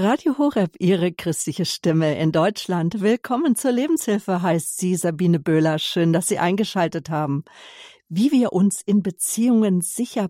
[0.00, 3.00] Radio Horeb, Ihre christliche Stimme in Deutschland.
[3.00, 5.80] Willkommen zur Lebenshilfe, heißt sie Sabine Böhler.
[5.80, 7.44] Schön, dass Sie eingeschaltet haben.
[8.08, 10.28] Wie wir uns in Beziehungen sicher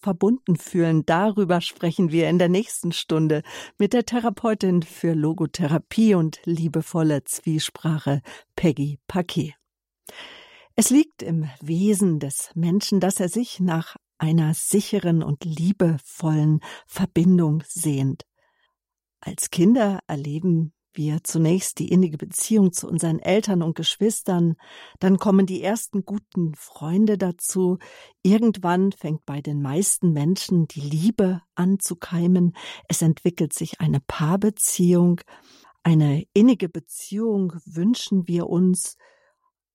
[0.00, 3.42] verbunden fühlen, darüber sprechen wir in der nächsten Stunde
[3.76, 8.22] mit der Therapeutin für Logotherapie und liebevolle Zwiesprache,
[8.54, 9.56] Peggy Paquet.
[10.76, 17.64] Es liegt im Wesen des Menschen, dass er sich nach einer sicheren und liebevollen Verbindung
[17.66, 18.29] sehnt.
[19.20, 24.56] Als Kinder erleben wir zunächst die innige Beziehung zu unseren Eltern und Geschwistern,
[24.98, 27.78] dann kommen die ersten guten Freunde dazu,
[28.22, 32.56] irgendwann fängt bei den meisten Menschen die Liebe an zu keimen,
[32.88, 35.20] es entwickelt sich eine Paarbeziehung,
[35.82, 38.96] eine innige Beziehung wünschen wir uns,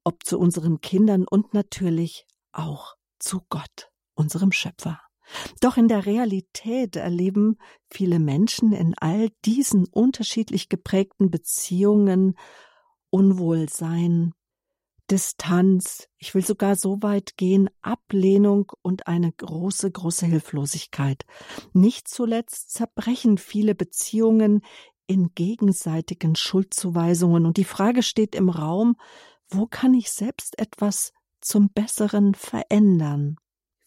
[0.04, 5.05] ob zu unseren Kindern und natürlich auch zu Gott, unserem Schöpfer.
[5.62, 7.58] Doch in der Realität erleben
[7.90, 12.36] viele Menschen in all diesen unterschiedlich geprägten Beziehungen
[13.10, 14.34] Unwohlsein,
[15.12, 21.26] Distanz, ich will sogar so weit gehen, Ablehnung und eine große, große Hilflosigkeit.
[21.74, 24.62] Nicht zuletzt zerbrechen viele Beziehungen
[25.06, 28.96] in gegenseitigen Schuldzuweisungen und die Frage steht im Raum,
[29.48, 33.38] wo kann ich selbst etwas zum Besseren verändern?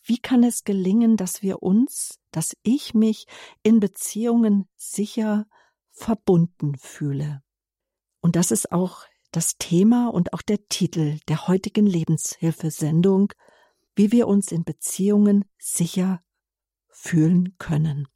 [0.08, 3.26] Wie kann es gelingen, dass wir uns, dass ich mich
[3.62, 5.46] in Beziehungen sicher
[5.90, 7.42] verbunden fühle?
[8.20, 13.34] Und das ist auch das Thema und auch der Titel der heutigen Lebenshilfesendung,
[13.96, 16.22] wie wir uns in Beziehungen sicher
[16.88, 18.08] fühlen können.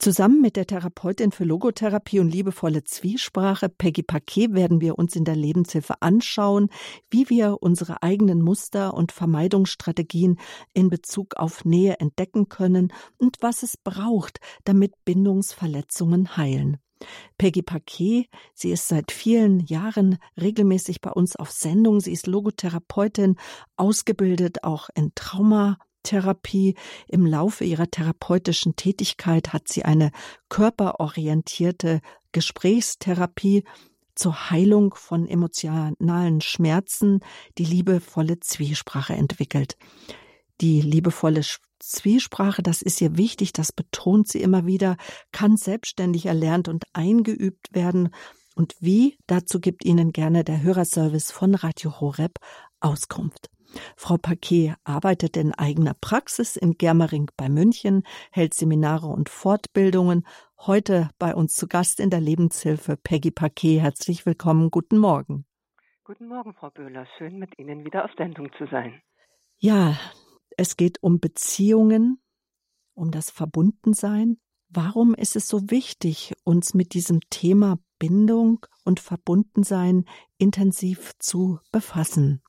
[0.00, 5.24] Zusammen mit der Therapeutin für Logotherapie und liebevolle Zwiesprache, Peggy Paquet, werden wir uns in
[5.24, 6.68] der Lebenshilfe anschauen,
[7.10, 10.38] wie wir unsere eigenen Muster und Vermeidungsstrategien
[10.72, 16.76] in Bezug auf Nähe entdecken können und was es braucht, damit Bindungsverletzungen heilen.
[17.36, 22.00] Peggy Paquet, sie ist seit vielen Jahren regelmäßig bei uns auf Sendung.
[22.00, 23.36] Sie ist Logotherapeutin,
[23.76, 26.74] ausgebildet auch in Trauma Therapie.
[27.08, 30.10] Im Laufe ihrer therapeutischen Tätigkeit hat sie eine
[30.48, 32.00] körperorientierte
[32.32, 33.64] Gesprächstherapie
[34.14, 37.20] zur Heilung von emotionalen Schmerzen,
[37.56, 39.76] die liebevolle Zwiesprache entwickelt.
[40.60, 41.42] Die liebevolle
[41.78, 44.96] Zwiesprache, das ist ihr wichtig, das betont sie immer wieder,
[45.30, 48.10] kann selbstständig erlernt und eingeübt werden.
[48.56, 52.40] Und wie, dazu gibt Ihnen gerne der Hörerservice von Radio Horeb
[52.80, 53.50] Auskunft.
[53.96, 60.26] Frau Paquet arbeitet in eigener Praxis in Germering bei München, hält Seminare und Fortbildungen.
[60.58, 63.80] Heute bei uns zu Gast in der Lebenshilfe Peggy Paquet.
[63.80, 64.70] Herzlich willkommen.
[64.70, 65.44] Guten Morgen.
[66.04, 67.06] Guten Morgen, Frau Böhler.
[67.18, 69.02] Schön, mit Ihnen wieder auf Sendung zu sein.
[69.58, 69.98] Ja,
[70.56, 72.20] es geht um Beziehungen,
[72.94, 74.38] um das Verbundensein.
[74.70, 80.04] Warum ist es so wichtig, uns mit diesem Thema Bindung und Verbundensein
[80.38, 82.42] intensiv zu befassen?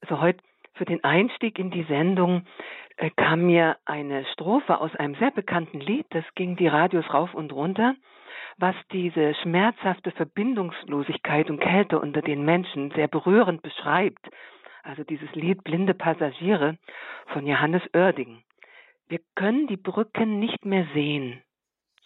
[0.00, 0.42] Also heute
[0.74, 2.46] für den Einstieg in die Sendung
[2.96, 7.34] äh, kam mir eine Strophe aus einem sehr bekannten Lied, das ging die Radios rauf
[7.34, 7.94] und runter,
[8.58, 14.28] was diese schmerzhafte Verbindungslosigkeit und Kälte unter den Menschen sehr berührend beschreibt.
[14.82, 16.78] Also dieses Lied Blinde Passagiere
[17.32, 18.42] von Johannes Oerding.
[19.08, 21.42] Wir können die Brücken nicht mehr sehen.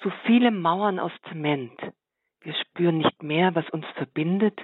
[0.00, 1.78] Zu viele Mauern aus Zement.
[2.41, 4.60] Wir spüren nicht mehr, was uns verbindet,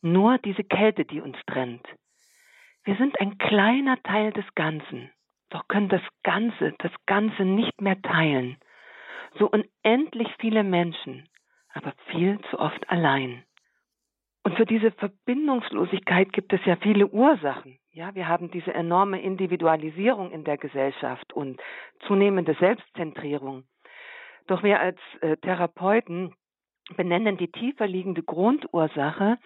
[0.00, 1.86] nur diese Kälte, die uns trennt.
[2.84, 5.10] Wir sind ein kleiner Teil des Ganzen,
[5.50, 8.56] doch können das Ganze, das Ganze nicht mehr teilen.
[9.38, 11.28] So unendlich viele Menschen,
[11.72, 13.44] aber viel zu oft allein.
[14.42, 17.78] Und für diese Verbindungslosigkeit gibt es ja viele Ursachen.
[17.92, 21.60] Ja, wir haben diese enorme Individualisierung in der Gesellschaft und
[22.06, 23.64] zunehmende Selbstzentrierung.
[24.46, 26.34] Doch wir als äh, Therapeuten
[26.96, 29.38] benennen die tiefer liegende Grundursache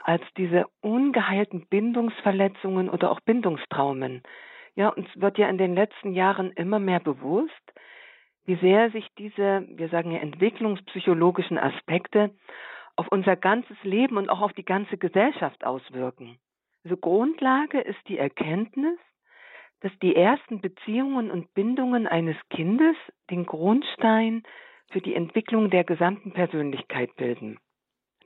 [0.00, 4.22] als diese ungeheilten Bindungsverletzungen oder auch Bindungstraumen.
[4.74, 7.52] Ja, uns wird ja in den letzten Jahren immer mehr bewusst,
[8.44, 12.30] wie sehr sich diese, wir sagen ja, entwicklungspsychologischen Aspekte
[12.94, 16.38] auf unser ganzes Leben und auch auf die ganze Gesellschaft auswirken.
[16.84, 18.98] Also Grundlage ist die Erkenntnis,
[19.80, 22.96] dass die ersten Beziehungen und Bindungen eines Kindes
[23.30, 24.42] den Grundstein
[24.90, 27.58] für die Entwicklung der gesamten Persönlichkeit bilden.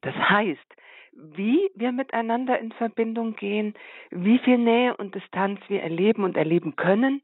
[0.02, 0.76] Das heißt,
[1.12, 3.74] wie wir miteinander in Verbindung gehen,
[4.10, 7.22] wie viel Nähe und Distanz wir erleben und erleben können,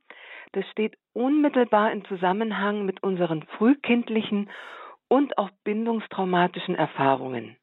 [0.53, 4.51] das steht unmittelbar in Zusammenhang mit unseren frühkindlichen
[5.09, 7.57] und auch bindungstraumatischen Erfahrungen,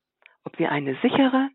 [0.43, 1.49] ob wir eine sichere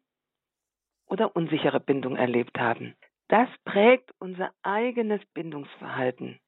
[1.06, 2.94] oder unsichere Bindung erlebt haben.
[3.28, 6.38] Das prägt unser eigenes Bindungsverhalten,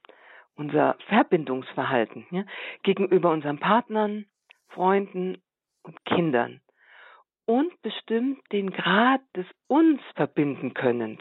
[0.57, 2.45] unser Verbindungsverhalten ja,
[2.83, 4.27] gegenüber unseren Partnern,
[4.69, 5.43] Freunden
[5.83, 6.61] und Kindern
[7.51, 11.21] und bestimmt den Grad des uns verbinden Könnens.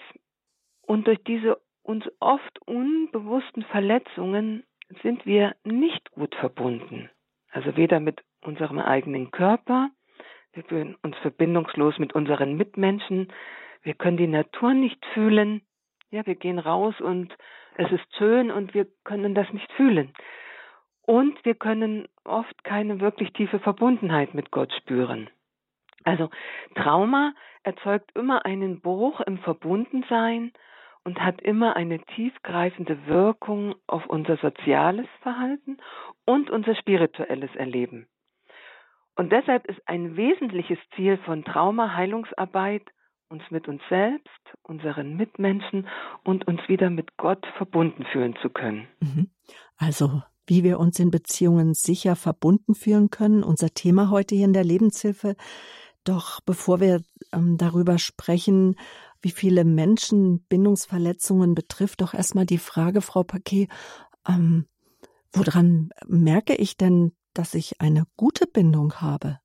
[0.84, 4.64] Und durch diese uns oft unbewussten Verletzungen
[5.02, 7.10] sind wir nicht gut verbunden.
[7.50, 9.90] Also weder mit unserem eigenen Körper,
[10.54, 13.34] wir fühlen uns verbindungslos mit unseren Mitmenschen,
[13.82, 15.64] wir können die Natur nicht fühlen,
[16.12, 17.36] ja, wir gehen raus und
[17.74, 20.14] es ist schön und wir können das nicht fühlen.
[21.02, 25.28] Und wir können oft keine wirklich tiefe Verbundenheit mit Gott spüren.
[26.04, 26.30] Also
[26.76, 30.52] Trauma erzeugt immer einen Bruch im Verbundensein
[31.04, 35.78] und hat immer eine tiefgreifende Wirkung auf unser soziales Verhalten
[36.26, 38.08] und unser spirituelles Erleben.
[39.16, 42.84] Und deshalb ist ein wesentliches Ziel von Traumaheilungsarbeit,
[43.30, 45.88] uns mit uns selbst, unseren Mitmenschen
[46.24, 48.88] und uns wieder mit Gott verbunden fühlen zu können.
[49.02, 49.30] Mhm.
[49.78, 54.54] Also wie wir uns in Beziehungen sicher verbunden fühlen können, unser Thema heute hier in
[54.54, 55.36] der Lebenshilfe.
[56.04, 57.02] Doch bevor wir
[57.34, 58.76] ähm, darüber sprechen,
[59.22, 63.68] wie viele Menschen Bindungsverletzungen betrifft, doch erstmal die Frage, Frau Paquet,
[64.28, 64.66] ähm,
[65.34, 69.40] woran merke ich denn, dass ich eine gute Bindung habe?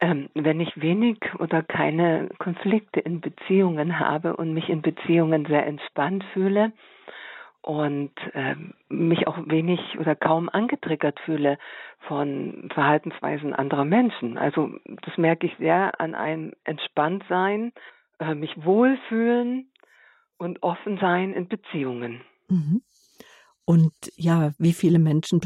[0.00, 5.66] Ähm, wenn ich wenig oder keine Konflikte in Beziehungen habe und mich in Beziehungen sehr
[5.66, 6.72] entspannt fühle,
[7.62, 8.54] und äh,
[8.88, 11.58] mich auch wenig oder kaum angetriggert fühle
[12.08, 14.38] von Verhaltensweisen anderer Menschen.
[14.38, 14.70] Also
[15.02, 17.72] das merke ich sehr an einem Entspanntsein,
[18.18, 19.70] äh, mich wohlfühlen
[20.38, 22.22] und offen sein in Beziehungen.
[22.48, 22.82] Mhm.
[23.70, 25.40] Und ja, wie viele Menschen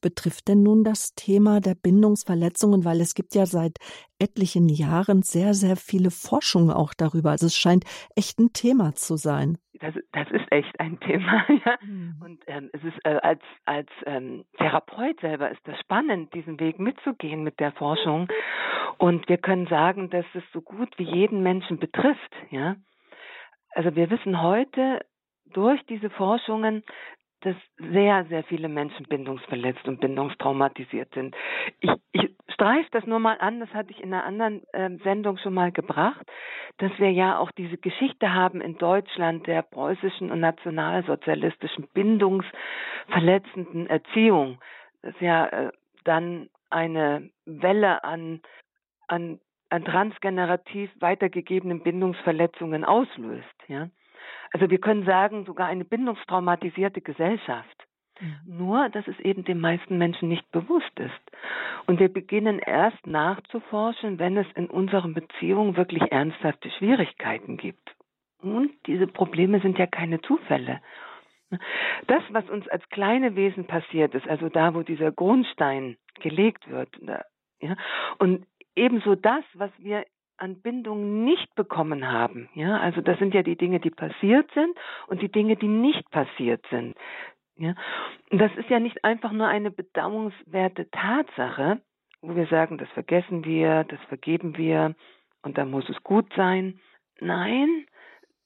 [0.00, 2.86] betrifft denn nun das Thema der Bindungsverletzungen?
[2.86, 3.76] Weil es gibt ja seit
[4.18, 7.32] etlichen Jahren sehr, sehr viele Forschungen auch darüber.
[7.32, 7.84] Also es scheint
[8.14, 9.58] echt ein Thema zu sein.
[9.80, 11.78] Das, das ist echt ein Thema, ja.
[11.82, 12.16] Mhm.
[12.24, 16.78] Und ähm, es ist äh, als als ähm, Therapeut selber ist das spannend, diesen Weg
[16.78, 18.28] mitzugehen mit der Forschung.
[18.98, 22.76] Und wir können sagen, dass es so gut wie jeden Menschen betrifft, ja.
[23.70, 25.04] Also wir wissen heute
[25.52, 26.82] durch diese Forschungen,
[27.40, 31.36] dass sehr, sehr viele Menschen bindungsverletzt und bindungstraumatisiert sind.
[31.80, 35.38] Ich, ich streife das nur mal an, das hatte ich in einer anderen äh, Sendung
[35.38, 36.26] schon mal gebracht,
[36.78, 44.58] dass wir ja auch diese Geschichte haben in Deutschland der preußischen und nationalsozialistischen bindungsverletzenden Erziehung,
[45.02, 45.70] das ja äh,
[46.04, 48.40] dann eine Welle an,
[49.06, 49.38] an,
[49.70, 53.88] an transgenerativ weitergegebenen Bindungsverletzungen auslöst, ja.
[54.52, 57.86] Also wir können sagen, sogar eine bindungstraumatisierte Gesellschaft.
[58.20, 58.36] Mhm.
[58.46, 61.36] Nur, dass es eben den meisten Menschen nicht bewusst ist.
[61.86, 67.94] Und wir beginnen erst nachzuforschen, wenn es in unseren Beziehungen wirklich ernsthafte Schwierigkeiten gibt.
[68.40, 70.80] Und diese Probleme sind ja keine Zufälle.
[72.06, 76.90] Das, was uns als kleine Wesen passiert ist, also da, wo dieser Grundstein gelegt wird,
[77.60, 77.76] ja,
[78.18, 78.46] und
[78.76, 80.04] ebenso das, was wir
[80.38, 82.48] an Bindung nicht bekommen haben.
[82.54, 84.76] Ja, also das sind ja die Dinge, die passiert sind
[85.08, 86.96] und die Dinge, die nicht passiert sind.
[87.56, 87.74] Ja,
[88.30, 91.80] und das ist ja nicht einfach nur eine bedauernswerte Tatsache,
[92.22, 94.94] wo wir sagen, das vergessen wir, das vergeben wir
[95.42, 96.80] und dann muss es gut sein.
[97.20, 97.86] Nein,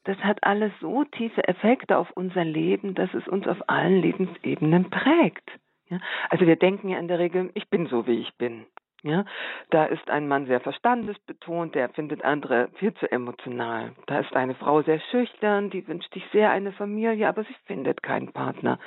[0.05, 4.91] das hat alles so tiefe Effekte auf unser Leben, dass es uns auf allen Lebensebenen
[4.91, 5.49] prägt.
[5.89, 5.99] Ja,
[6.31, 8.67] also wir denken ja in der Regel, ich bin so, wie ich bin.
[9.05, 9.25] Ja,
[9.71, 13.93] da ist ein Mann sehr verstandesbetont, der findet andere viel zu emotional.
[14.07, 18.03] Da ist eine Frau sehr schüchtern, die wünscht sich sehr eine Familie, aber sie findet
[18.05, 18.79] keinen Partner.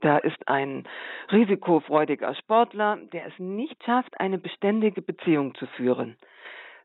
[0.00, 0.86] Da ist ein
[1.32, 6.16] risikofreudiger Sportler, der es nicht schafft, eine beständige Beziehung zu führen.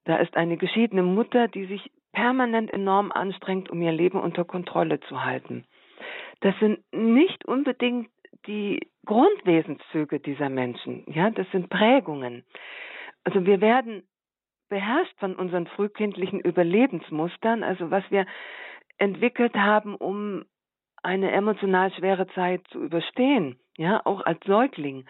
[0.05, 4.99] Da ist eine geschiedene Mutter, die sich permanent enorm anstrengt, um ihr Leben unter Kontrolle
[5.01, 5.65] zu halten.
[6.41, 8.09] Das sind nicht unbedingt
[8.47, 11.03] die Grundwesenszüge dieser Menschen.
[11.07, 12.43] Ja, das sind Prägungen.
[13.23, 14.03] Also wir werden
[14.69, 18.25] beherrscht von unseren frühkindlichen Überlebensmustern, also was wir
[18.97, 20.45] entwickelt haben, um
[21.03, 25.05] eine emotional schwere Zeit zu überstehen, ja, auch als Säugling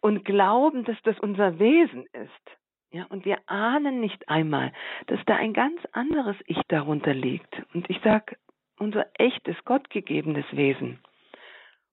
[0.00, 2.58] und glauben, dass das unser Wesen ist.
[2.92, 4.72] Ja, und wir ahnen nicht einmal,
[5.06, 7.62] dass da ein ganz anderes Ich darunter liegt.
[7.72, 8.36] Und ich sage,
[8.78, 10.98] unser echtes, gottgegebenes Wesen.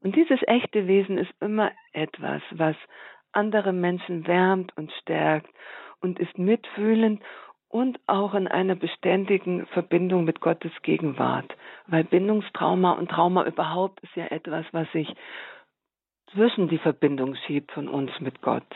[0.02, 2.76] Und dieses echte Wesen ist immer etwas, was
[3.32, 5.50] andere Menschen wärmt und stärkt
[6.02, 7.22] und ist mitfühlend
[7.70, 11.52] und auch in einer beständigen Verbindung mit Gottes Gegenwart.
[11.88, 15.08] Weil Bindungstrauma und Trauma überhaupt ist ja etwas, was sich
[16.32, 18.68] zwischen die Verbindung schiebt von uns mit Gott.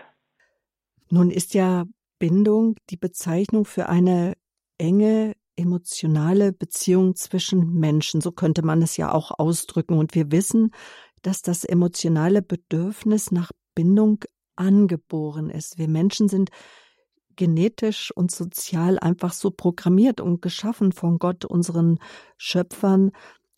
[1.10, 1.86] Nun ist ja
[2.20, 4.34] Bindung die Bezeichnung für eine
[4.78, 8.22] enge emotionale Beziehung zwischen Menschen.
[8.22, 9.98] So könnte man es ja auch ausdrücken.
[9.98, 10.72] Und wir wissen,
[11.22, 14.24] dass das emotionale Bedürfnis nach Bindung
[14.56, 15.78] angeboren ist.
[15.78, 16.50] Wir Menschen sind
[17.36, 22.00] genetisch und sozial einfach so programmiert und geschaffen von Gott, unseren
[22.38, 23.12] Schöpfern,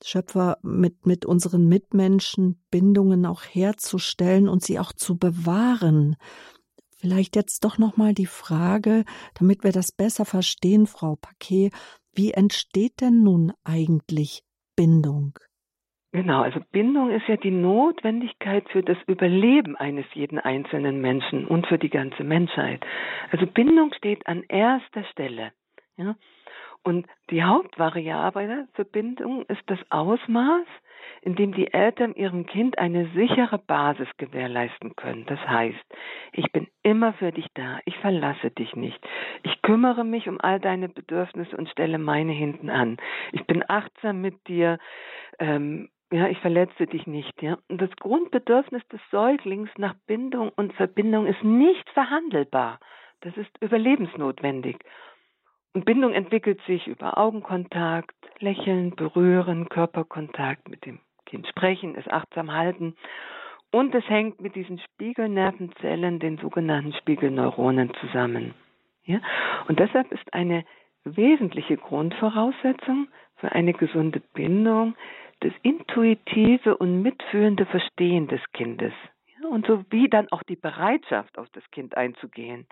[0.04, 6.16] Schöpfer mit, mit unseren Mitmenschen Bindungen auch herzustellen und sie auch zu bewahren.
[6.98, 11.72] Vielleicht jetzt doch nochmal die Frage, damit wir das besser verstehen, Frau Paquet,
[12.14, 14.44] wie entsteht denn nun eigentlich
[14.76, 15.38] Bindung?
[16.14, 21.66] Genau, also Bindung ist ja die Notwendigkeit für das Überleben eines jeden einzelnen Menschen und
[21.66, 22.86] für die ganze Menschheit.
[23.32, 25.54] Also Bindung steht an erster Stelle.
[25.98, 26.16] Ja?
[26.84, 30.68] Und die Hauptvariable für Bindung ist das Ausmaß,
[31.24, 35.26] in dem die Eltern ihrem Kind eine sichere Basis gewährleisten können.
[35.26, 35.84] Das heißt,
[36.34, 39.00] ich bin immer für dich da, ich verlasse dich nicht,
[39.42, 42.98] ich kümmere mich um all deine Bedürfnisse und stelle meine hinten an.
[43.32, 44.78] Ich bin achtsam mit dir,
[45.40, 47.58] ähm, ja, ich verletze dich nicht, ja.
[47.70, 52.80] Das Grundbedürfnis des Säuglings nach Bindung und Verbindung ist nicht verhandelbar.
[53.22, 54.78] Das ist überlebensnotwendig.
[55.74, 62.54] Und Bindung entwickelt sich über Augenkontakt, Lächeln, Berühren, Körperkontakt, mit dem Kind sprechen, es achtsam
[62.54, 62.96] halten.
[63.72, 68.54] Und es hängt mit diesen Spiegelnervenzellen, den sogenannten Spiegelneuronen, zusammen.
[69.04, 69.20] Ja?
[69.68, 70.64] Und deshalb ist eine
[71.06, 74.96] wesentliche Grundvoraussetzung für eine gesunde Bindung
[75.44, 78.94] das intuitive und mitfühlende Verstehen des Kindes.
[79.50, 82.66] Und sowie dann auch die Bereitschaft, auf das Kind einzugehen.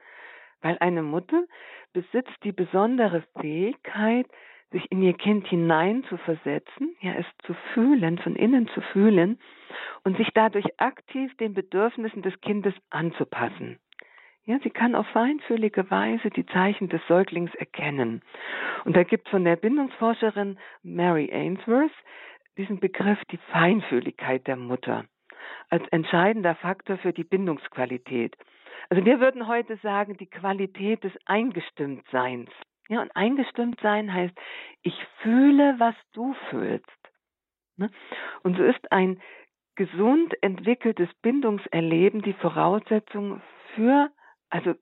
[0.62, 1.44] Weil eine Mutter
[1.92, 4.26] besitzt die besondere Fähigkeit,
[4.72, 9.38] sich in ihr Kind hineinzuversetzen, ja, es zu fühlen, von innen zu fühlen
[10.06, 13.80] und sich dadurch aktiv den Bedürfnissen des Kindes anzupassen.
[14.46, 18.22] Ja, sie kann auf feinfühlige Weise die Zeichen des Säuglings erkennen.
[18.86, 21.92] Und da gibt von der Bindungsforscherin Mary Ainsworth
[22.58, 25.06] diesen Begriff die Feinfühligkeit der Mutter
[25.70, 28.36] als entscheidender Faktor für die Bindungsqualität.
[28.90, 32.50] Also wir würden heute sagen, die Qualität des Eingestimmtseins.
[32.90, 34.34] Ja, und eingestimmt sein heißt,
[34.82, 36.86] ich fühle, was du fühlst.
[37.78, 37.90] Ne?
[38.44, 39.22] Und so ist ein
[39.76, 43.42] gesund entwickeltes Bindungserleben die Voraussetzung
[43.76, 44.10] für,
[44.50, 44.76] also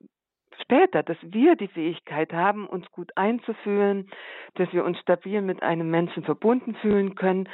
[0.62, 4.10] später, dass wir die Fähigkeit haben, uns gut einzufühlen,
[4.56, 7.50] dass wir uns stabil mit einem Menschen verbunden fühlen können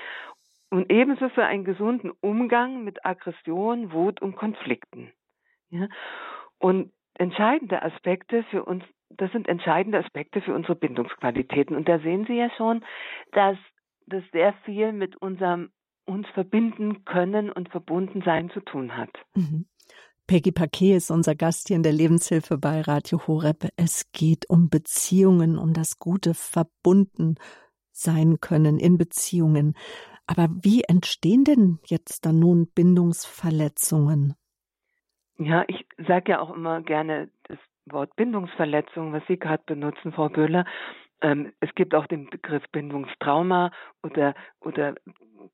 [0.70, 5.12] und ebenso für einen gesunden Umgang mit Aggression, Wut und Konflikten.
[5.70, 5.88] Ja?
[6.60, 11.76] Und entscheidende Aspekte für uns, das sind entscheidende Aspekte für unsere Bindungsqualitäten.
[11.76, 12.84] Und da sehen Sie ja schon,
[13.32, 13.58] dass
[14.08, 15.72] das sehr viel mit unserem
[16.06, 19.10] uns verbinden können und verbunden sein zu tun hat.
[19.34, 19.66] Mhm.
[20.28, 23.70] Peggy Paquet ist unser Gast hier in der Lebenshilfe bei Radio Horeb.
[23.78, 27.36] Es geht um Beziehungen, um das gute verbunden
[27.92, 29.76] sein können in Beziehungen.
[30.26, 34.34] Aber wie entstehen denn jetzt dann nun Bindungsverletzungen?
[35.38, 40.30] Ja, ich sage ja auch immer gerne das Wort Bindungsverletzung, was Sie gerade benutzen, Frau
[40.30, 40.66] Böhler.
[41.22, 44.96] Ähm, es gibt auch den Begriff Bindungstrauma oder, oder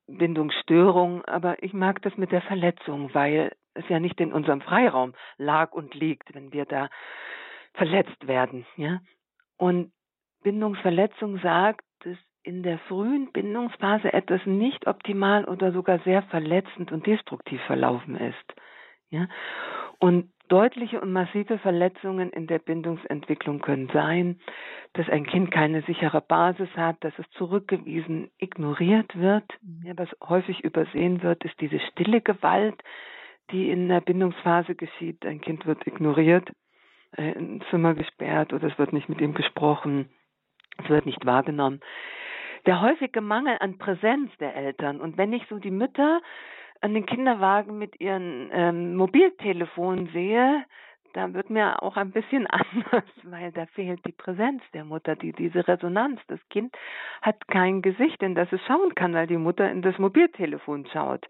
[0.06, 5.14] Bindungsstörung, aber ich mag das mit der Verletzung, weil es ja nicht in unserem Freiraum
[5.36, 6.88] lag und liegt, wenn wir da
[7.74, 9.00] verletzt werden, ja.
[9.56, 9.92] Und
[10.42, 17.06] Bindungsverletzung sagt, dass in der frühen Bindungsphase etwas nicht optimal oder sogar sehr verletzend und
[17.06, 18.54] destruktiv verlaufen ist.
[19.10, 19.28] Ja?
[19.98, 24.40] Und deutliche und massive Verletzungen in der Bindungsentwicklung können sein,
[24.94, 29.44] dass ein Kind keine sichere Basis hat, dass es zurückgewiesen, ignoriert wird.
[29.62, 29.86] Mhm.
[29.86, 32.82] Ja, was häufig übersehen wird, ist diese stille Gewalt,
[33.52, 35.24] die in der Bindungsphase geschieht.
[35.24, 36.50] Ein Kind wird ignoriert,
[37.16, 40.08] äh, ins Zimmer gesperrt oder es wird nicht mit ihm gesprochen,
[40.82, 41.80] es wird nicht wahrgenommen.
[42.66, 46.20] Der häufige Mangel an Präsenz der Eltern und wenn ich so die Mütter
[46.80, 50.64] an den Kinderwagen mit ihren ähm, Mobiltelefonen sehe,
[51.12, 55.32] da wird mir auch ein bisschen anders, weil da fehlt die Präsenz der Mutter, die
[55.32, 56.20] diese Resonanz.
[56.28, 56.74] Das Kind
[57.20, 61.26] hat kein Gesicht, in das es schauen kann, weil die Mutter in das Mobiltelefon schaut.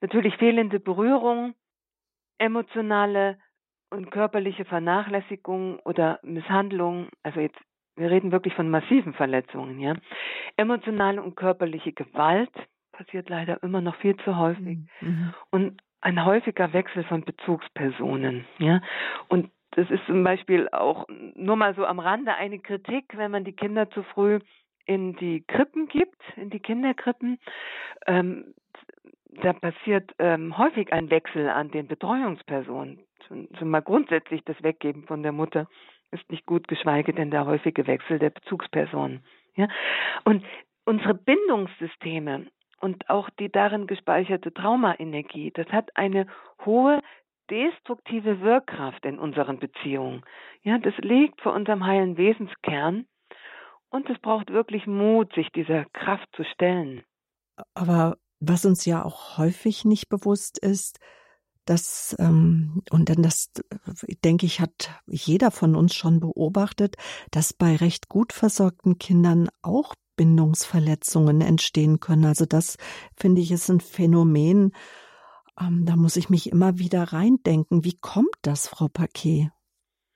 [0.00, 1.54] Natürlich fehlende Berührung,
[2.38, 3.38] emotionale
[3.90, 7.58] und körperliche Vernachlässigung oder Misshandlung, also jetzt
[7.96, 9.94] wir reden wirklich von massiven Verletzungen, ja.
[10.56, 12.52] Emotionale und körperliche Gewalt,
[12.92, 14.78] passiert leider immer noch viel zu häufig.
[15.00, 15.34] Mhm.
[15.50, 18.44] Und ein häufiger Wechsel von Bezugspersonen.
[18.58, 18.80] Ja?
[19.28, 23.44] Und das ist zum Beispiel auch nur mal so am Rande eine Kritik, wenn man
[23.44, 24.38] die Kinder zu früh
[24.86, 27.38] in die Krippen gibt, in die Kinderkrippen.
[28.06, 28.54] Ähm,
[29.28, 33.00] da passiert ähm, häufig ein Wechsel an den Betreuungspersonen.
[33.26, 35.68] Schon, schon mal grundsätzlich das Weggeben von der Mutter
[36.10, 39.22] ist nicht gut, geschweige denn der häufige Wechsel der Bezugspersonen.
[39.54, 39.68] Ja?
[40.24, 40.44] Und
[40.84, 42.46] unsere Bindungssysteme
[42.80, 46.26] und auch die darin gespeicherte Traumaenergie, das hat eine
[46.64, 47.02] hohe
[47.50, 50.22] destruktive Wirkkraft in unseren Beziehungen.
[50.62, 53.06] Ja, das liegt vor unserem heilen Wesenskern
[53.90, 57.02] und es braucht wirklich Mut, sich dieser Kraft zu stellen.
[57.74, 60.98] Aber was uns ja auch häufig nicht bewusst ist,
[61.64, 63.52] dass, ähm, und dann das,
[64.24, 66.96] denke ich, hat jeder von uns schon beobachtet,
[67.30, 72.24] dass bei recht gut versorgten Kindern auch Bindungsverletzungen entstehen können.
[72.24, 72.76] Also das
[73.16, 74.72] finde ich ist ein Phänomen,
[75.60, 77.84] ähm, da muss ich mich immer wieder reindenken.
[77.84, 79.50] Wie kommt das, Frau Paquet?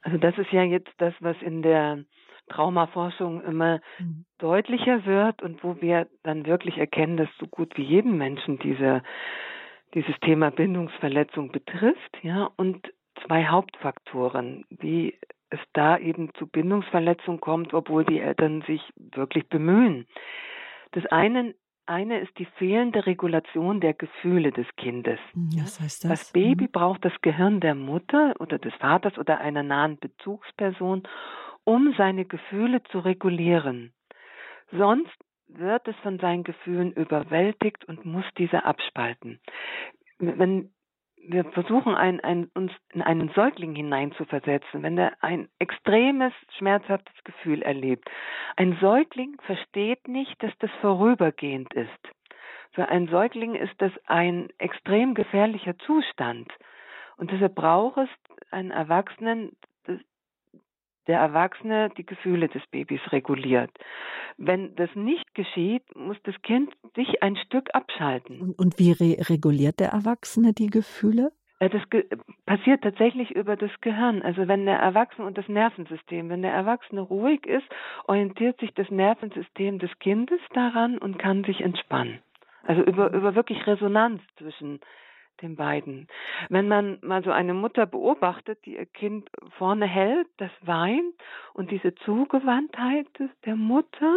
[0.00, 2.04] Also das ist ja jetzt das, was in der
[2.48, 4.24] Traumaforschung immer mhm.
[4.38, 9.02] deutlicher wird und wo wir dann wirklich erkennen, dass so gut wie jeden Menschen diese,
[9.94, 12.92] dieses Thema Bindungsverletzung betrifft, ja, und
[13.26, 15.18] zwei Hauptfaktoren, wie
[15.50, 20.06] es da eben zu Bindungsverletzung kommt, obwohl die Eltern sich wirklich bemühen.
[20.92, 21.54] Das eine
[21.86, 25.18] eine ist die fehlende Regulation der Gefühle des Kindes.
[25.32, 26.10] Hm, was heißt das?
[26.10, 26.70] Das Baby mhm.
[26.72, 31.02] braucht das Gehirn der Mutter oder des Vaters oder einer nahen Bezugsperson,
[31.64, 33.92] um seine Gefühle zu regulieren.
[34.70, 35.16] Sonst
[35.48, 39.40] wird es von seinen Gefühlen überwältigt und muss diese abspalten.
[40.18, 40.72] Wenn
[41.24, 47.62] wir versuchen, ein, ein, uns in einen Säugling hineinzuversetzen, wenn er ein extremes, schmerzhaftes Gefühl
[47.62, 48.10] erlebt.
[48.56, 51.90] Ein Säugling versteht nicht, dass das vorübergehend ist.
[52.72, 56.50] Für einen Säugling ist das ein extrem gefährlicher Zustand.
[57.16, 58.08] Und deshalb braucht es
[58.50, 59.56] einen Erwachsenen,
[61.06, 63.70] der Erwachsene die Gefühle des Babys reguliert.
[64.36, 68.40] Wenn das nicht geschieht, muss das Kind sich ein Stück abschalten.
[68.40, 71.32] Und, und wie re reguliert der Erwachsene die Gefühle?
[71.62, 72.04] Äh, das ge
[72.46, 74.22] passiert tatsächlich über das Gehirn.
[74.22, 77.66] Also wenn der Erwachsene und das Nervensystem, wenn der Erwachsene ruhig ist,
[78.06, 82.18] orientiert sich das Nervensystem des Kindes daran und kann sich entspannen.
[82.64, 84.80] Also über, über wirklich Resonanz zwischen
[85.42, 86.06] den beiden.
[86.48, 91.14] Wenn man mal so eine Mutter beobachtet, die ihr Kind vorne hält, das weint
[91.54, 93.08] und diese Zugewandtheit
[93.44, 94.14] der Mutter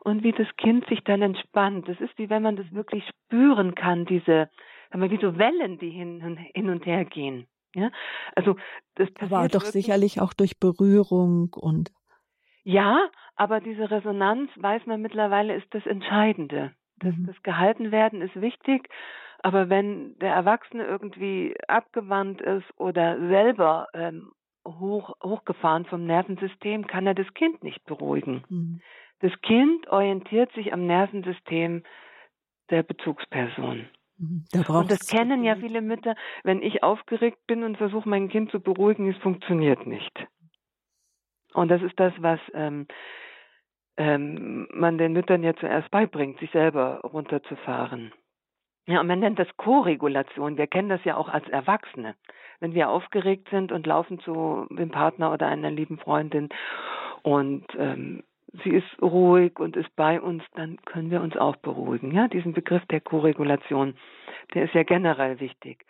[0.00, 3.74] und wie das Kind sich dann entspannt, das ist wie wenn man das wirklich spüren
[3.74, 4.50] kann, diese,
[4.92, 7.46] wie so Wellen, die hin, hin und her gehen.
[7.74, 7.90] Ja,
[8.36, 8.56] also
[8.94, 11.90] das war doch sicherlich auch durch Berührung und
[12.62, 16.72] ja, aber diese Resonanz weiß man mittlerweile ist das Entscheidende.
[16.98, 17.26] Das, mhm.
[17.26, 18.88] das Gehaltenwerden ist wichtig
[19.44, 24.32] aber wenn der Erwachsene irgendwie abgewandt ist oder selber ähm,
[24.66, 28.42] hoch, hochgefahren vom Nervensystem, kann er das Kind nicht beruhigen.
[28.48, 28.80] Mhm.
[29.20, 31.82] Das Kind orientiert sich am Nervensystem
[32.70, 33.86] der Bezugsperson.
[34.16, 34.46] Mhm.
[34.50, 36.16] Da und das kennen ja viele Mütter.
[36.42, 40.26] Wenn ich aufgeregt bin und versuche, mein Kind zu beruhigen, es funktioniert nicht.
[41.52, 42.86] Und das ist das, was ähm,
[43.98, 48.14] ähm, man den Müttern ja zuerst beibringt, sich selber runterzufahren.
[48.86, 50.58] Ja, und man nennt das Co-Regulation.
[50.58, 52.14] Wir kennen das ja auch als Erwachsene.
[52.60, 56.50] Wenn wir aufgeregt sind und laufen zu dem Partner oder einer lieben Freundin
[57.22, 58.22] und ähm,
[58.62, 62.12] sie ist ruhig und ist bei uns, dann können wir uns auch beruhigen.
[62.12, 63.94] Ja, diesen Begriff der Co-Regulation,
[64.54, 65.84] der ist ja generell wichtig.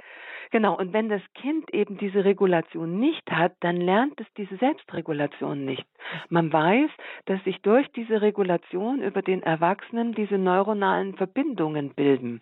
[0.50, 5.64] Genau, und wenn das Kind eben diese Regulation nicht hat, dann lernt es diese Selbstregulation
[5.64, 5.84] nicht.
[6.28, 6.90] Man weiß,
[7.24, 12.40] dass sich durch diese Regulation über den Erwachsenen diese neuronalen Verbindungen bilden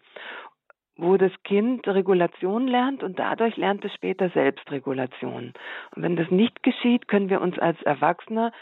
[0.97, 5.55] wo das Kind Regulation lernt und dadurch lernt es später Selbstregulation.
[5.97, 8.53] Und wenn das nicht geschieht, können wir uns als Erwachsene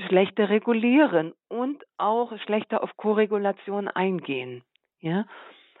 [0.00, 4.62] schlechter regulieren und auch schlechter auf Koregulation eingehen.
[5.00, 5.26] Ja?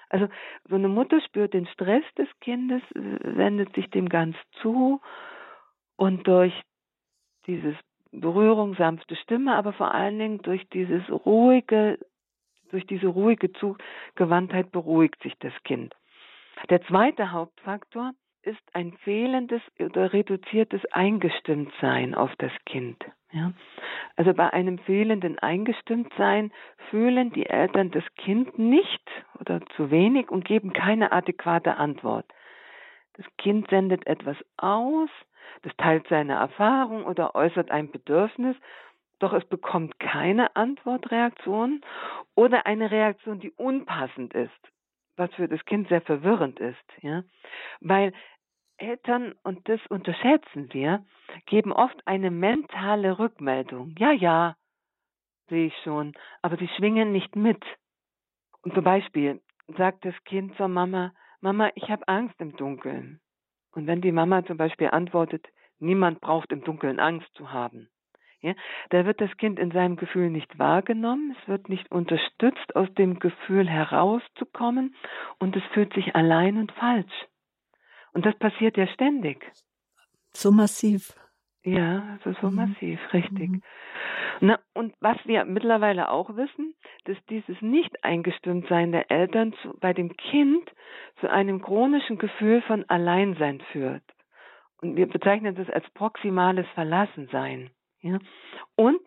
[0.08, 0.28] Also
[0.68, 5.00] so eine Mutter spürt den Stress des Kindes, wendet sich dem ganz zu
[5.96, 6.54] und durch
[7.46, 7.74] dieses
[8.10, 11.98] Berührung, sanfte Stimme, aber vor allen Dingen durch dieses ruhige,
[12.70, 15.94] durch diese ruhige Zugewandtheit beruhigt sich das Kind.
[16.70, 23.04] Der zweite Hauptfaktor ist ein fehlendes oder reduziertes Eingestimmtsein auf das Kind.
[23.32, 23.52] Ja?
[24.16, 26.52] Also bei einem fehlenden Eingestimmtsein
[26.90, 29.02] fühlen die Eltern das Kind nicht
[29.38, 32.26] oder zu wenig und geben keine adäquate Antwort.
[33.14, 35.10] Das Kind sendet etwas aus,
[35.62, 38.56] das teilt seine Erfahrung oder äußert ein Bedürfnis,
[39.18, 41.80] doch es bekommt keine Antwortreaktion
[42.34, 44.52] oder eine Reaktion, die unpassend ist,
[45.16, 47.24] was für das Kind sehr verwirrend ist, ja,
[47.80, 48.12] weil
[48.78, 51.04] Eltern, und das unterschätzen wir,
[51.46, 53.94] geben oft eine mentale Rückmeldung.
[53.98, 54.56] Ja, ja,
[55.48, 57.62] sehe ich schon, aber sie schwingen nicht mit.
[58.62, 59.40] Und zum Beispiel
[59.76, 63.20] sagt das Kind zur Mama, Mama, ich habe Angst im Dunkeln.
[63.72, 65.46] Und wenn die Mama zum Beispiel antwortet,
[65.78, 67.88] niemand braucht im Dunkeln Angst zu haben,
[68.40, 68.54] ja,
[68.90, 73.18] da wird das Kind in seinem Gefühl nicht wahrgenommen, es wird nicht unterstützt, aus dem
[73.18, 74.94] Gefühl herauszukommen
[75.40, 77.26] und es fühlt sich allein und falsch.
[78.12, 79.44] Und das passiert ja ständig.
[80.32, 81.14] So massiv.
[81.64, 82.56] Ja, das ist so mhm.
[82.56, 83.50] massiv, richtig.
[83.50, 83.62] Mhm.
[84.40, 90.16] Na, und was wir mittlerweile auch wissen, dass dieses Nicht-Eingestimmtsein der Eltern zu, bei dem
[90.16, 90.70] Kind
[91.20, 94.04] zu einem chronischen Gefühl von Alleinsein führt.
[94.80, 97.70] Und wir bezeichnen das als proximales Verlassensein.
[98.00, 98.18] Ja?
[98.76, 99.00] Und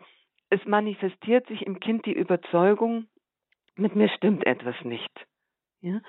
[0.49, 3.07] es manifestiert sich im Kind die Überzeugung,
[3.75, 5.11] mit mir stimmt etwas nicht.
[5.79, 6.01] Ja?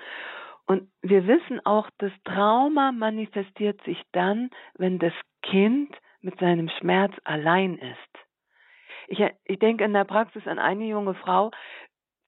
[0.65, 7.13] Und wir wissen auch, das Trauma manifestiert sich dann, wenn das Kind mit seinem Schmerz
[7.25, 8.13] allein ist.
[9.07, 11.51] Ich, ich denke in der Praxis an eine junge Frau,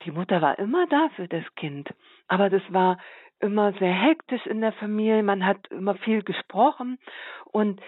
[0.04, 1.89] die Mutter war immer da für das Kind,
[2.28, 2.98] aber das war
[3.39, 7.00] immer sehr hektisch in der Familie, man hat immer viel gesprochen
[7.45, 7.82] und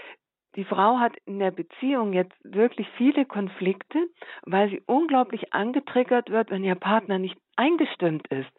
[0.56, 4.00] die Frau hat in der Beziehung jetzt wirklich viele Konflikte,
[4.44, 8.50] weil sie unglaublich angetriggert wird, wenn ihr Partner nicht eingestimmt ist.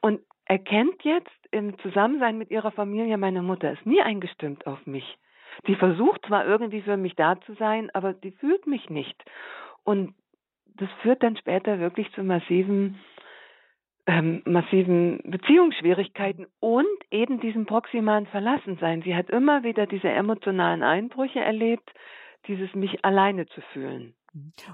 [0.00, 5.18] Und erkennt jetzt im Zusammensein mit ihrer Familie, meine Mutter ist nie eingestimmt auf mich.
[5.66, 9.22] Die versucht zwar irgendwie für mich da zu sein, aber die fühlt mich nicht.
[9.84, 10.14] Und
[10.76, 12.98] das führt dann später wirklich zu massiven
[14.06, 19.02] ähm, massiven Beziehungsschwierigkeiten und eben diesem proximalen Verlassensein.
[19.02, 21.88] Sie hat immer wieder diese emotionalen Einbrüche erlebt,
[22.48, 24.14] dieses mich alleine zu fühlen.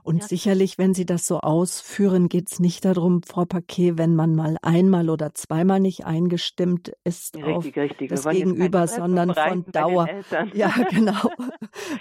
[0.04, 0.26] Und ja.
[0.26, 4.56] sicherlich, wenn Sie das so ausführen, geht es nicht darum, Frau Paquet, wenn man mal
[4.62, 8.10] einmal oder zweimal nicht eingestimmt ist richtig, auf richtig.
[8.10, 10.08] das Gegenüber, sondern von Dauer.
[10.52, 11.30] Ja, genau.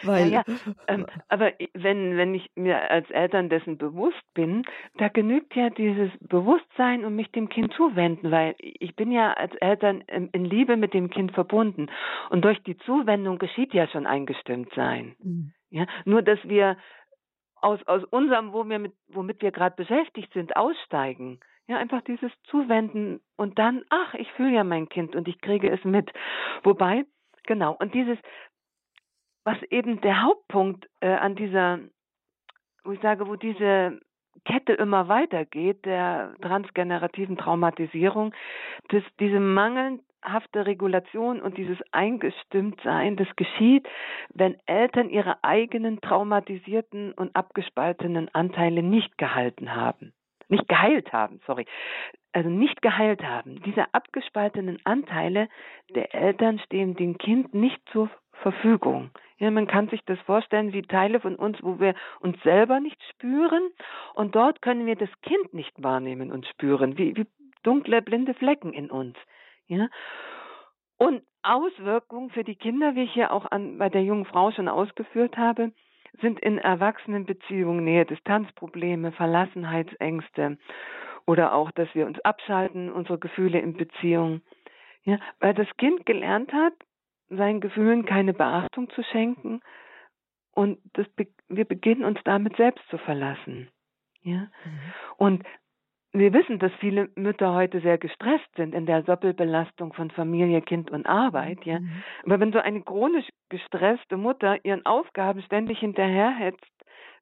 [0.03, 0.55] Weil, ja, ja.
[0.87, 4.63] Ähm, aber wenn, wenn ich mir als Eltern dessen bewusst bin,
[4.97, 9.55] da genügt ja dieses Bewusstsein, um mich dem Kind zuwenden, weil ich bin ja als
[9.55, 11.87] Eltern in Liebe mit dem Kind verbunden.
[12.29, 15.15] Und durch die Zuwendung geschieht ja schon eingestimmt sein.
[15.23, 15.53] Mhm.
[15.69, 16.77] Ja, nur dass wir
[17.61, 21.39] aus, aus unserem, wo wir mit, womit wir gerade beschäftigt sind, aussteigen.
[21.67, 25.69] Ja, einfach dieses Zuwenden und dann, ach, ich fühle ja mein Kind und ich kriege
[25.69, 26.09] es mit.
[26.63, 27.05] Wobei,
[27.45, 28.17] genau, und dieses,
[29.43, 31.79] was eben der Hauptpunkt äh, an dieser,
[32.85, 33.99] wo ich sage, wo diese
[34.45, 38.33] Kette immer weitergeht, der transgenerativen Traumatisierung,
[38.89, 43.87] dass diese mangelnd hafte Regulation und dieses Eingestimmtsein, das geschieht,
[44.33, 50.13] wenn Eltern ihre eigenen traumatisierten und abgespaltenen Anteile nicht gehalten haben.
[50.49, 51.65] Nicht geheilt haben, sorry.
[52.31, 53.61] Also nicht geheilt haben.
[53.63, 55.49] Diese abgespaltenen Anteile
[55.93, 58.09] der Eltern stehen dem Kind nicht zur
[58.41, 59.11] Verfügung.
[59.39, 63.01] Ja, man kann sich das vorstellen wie Teile von uns, wo wir uns selber nicht
[63.11, 63.69] spüren
[64.13, 67.27] und dort können wir das Kind nicht wahrnehmen und spüren, wie, wie
[67.63, 69.15] dunkle, blinde Flecken in uns.
[69.67, 69.89] Ja?
[70.97, 74.67] Und Auswirkungen für die Kinder, wie ich hier auch an, bei der jungen Frau schon
[74.67, 75.71] ausgeführt habe,
[76.21, 80.57] sind in Erwachsenenbeziehungen Nähe-Distanzprobleme, Verlassenheitsängste
[81.25, 84.41] oder auch, dass wir uns abschalten, unsere Gefühle in Beziehung.
[85.03, 86.73] Ja, weil das Kind gelernt hat,
[87.29, 89.61] seinen Gefühlen keine Beachtung zu schenken
[90.51, 91.05] und das,
[91.49, 93.69] wir beginnen uns damit selbst zu verlassen.
[94.23, 94.39] Ja?
[94.39, 94.93] Mhm.
[95.17, 95.43] Und
[96.19, 100.91] wir wissen, dass viele Mütter heute sehr gestresst sind in der Doppelbelastung von Familie, Kind
[100.91, 101.79] und Arbeit, ja.
[101.79, 102.03] Mhm.
[102.25, 106.65] Aber wenn so eine chronisch gestresste Mutter ihren Aufgaben ständig hinterherhetzt,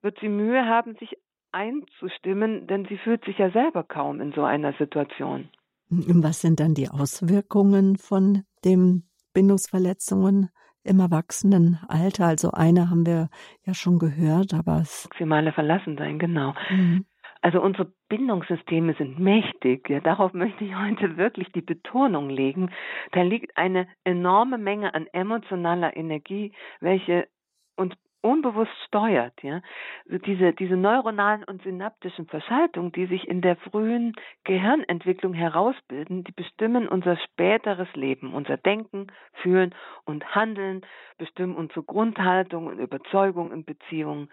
[0.01, 1.17] wird sie Mühe haben, sich
[1.51, 5.49] einzustimmen, denn sie fühlt sich ja selber kaum in so einer Situation.
[5.89, 9.03] Was sind dann die Auswirkungen von den
[9.33, 10.49] Bindungsverletzungen
[10.83, 12.25] im Erwachsenenalter?
[12.25, 13.29] Also eine haben wir
[13.65, 15.07] ja schon gehört, aber es.
[15.09, 16.53] Maximale Verlassensein, genau.
[16.69, 17.05] Mhm.
[17.45, 19.87] Also unsere Bindungssysteme sind mächtig.
[19.87, 22.71] Ja, darauf möchte ich heute wirklich die Betonung legen.
[23.11, 27.27] Da liegt eine enorme Menge an emotionaler Energie, welche
[27.75, 29.61] uns unbewusst steuert, ja.
[30.07, 36.87] Diese, diese neuronalen und synaptischen Verschaltungen, die sich in der frühen Gehirnentwicklung herausbilden, die bestimmen
[36.87, 40.83] unser späteres Leben, unser Denken, Fühlen und Handeln,
[41.19, 44.31] bestimmen unsere Grundhaltung und Überzeugung in Beziehungen.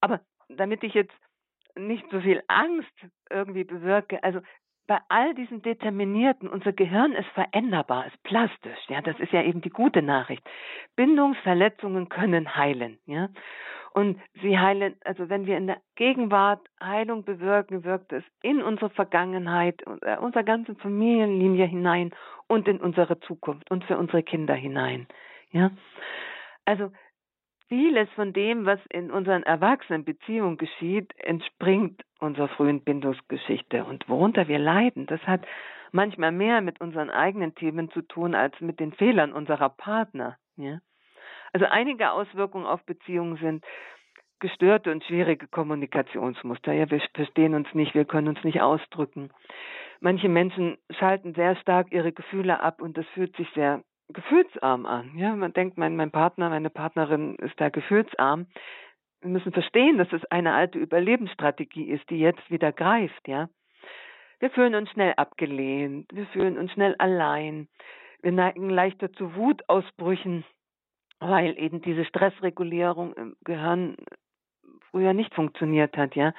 [0.00, 1.12] Aber damit ich jetzt
[1.76, 2.92] nicht so viel Angst
[3.30, 4.22] irgendwie bewirke.
[4.22, 4.40] Also
[4.86, 8.78] bei all diesen Determinierten, unser Gehirn ist veränderbar, ist plastisch.
[8.88, 10.42] Ja, das ist ja eben die gute Nachricht.
[10.96, 12.98] Bindungsverletzungen können heilen.
[13.06, 13.28] Ja,
[13.92, 18.90] und sie heilen, also wenn wir in der Gegenwart Heilung bewirken, wirkt es in unsere
[18.90, 22.14] Vergangenheit, äh, unserer ganzen Familienlinie hinein
[22.46, 25.06] und in unsere Zukunft und für unsere Kinder hinein.
[25.50, 25.70] Ja,
[26.64, 26.92] also
[27.70, 33.84] vieles von dem, was in unseren Erwachsenenbeziehungen geschieht, entspringt unserer frühen Bindungsgeschichte.
[33.84, 35.46] Und worunter wir leiden, das hat
[35.92, 40.36] manchmal mehr mit unseren eigenen Themen zu tun als mit den Fehlern unserer Partner.
[40.56, 40.80] Ja?
[41.52, 43.64] Also einige Auswirkungen auf Beziehungen sind
[44.40, 46.72] gestörte und schwierige Kommunikationsmuster.
[46.72, 49.30] Ja, wir verstehen uns nicht, wir können uns nicht ausdrücken.
[50.00, 55.16] Manche Menschen schalten sehr stark ihre Gefühle ab und das fühlt sich sehr gefühlsarm an.
[55.16, 58.46] Ja, man denkt, mein, mein Partner, meine Partnerin ist da gefühlsarm.
[59.20, 63.48] Wir müssen verstehen, dass es eine alte Überlebensstrategie ist, die jetzt wieder greift, ja.
[64.38, 67.68] Wir fühlen uns schnell abgelehnt, wir fühlen uns schnell allein,
[68.22, 70.44] wir neigen leichter zu Wutausbrüchen,
[71.18, 73.96] weil eben diese Stressregulierung im Gehirn
[74.90, 76.32] früher nicht funktioniert hat, ja.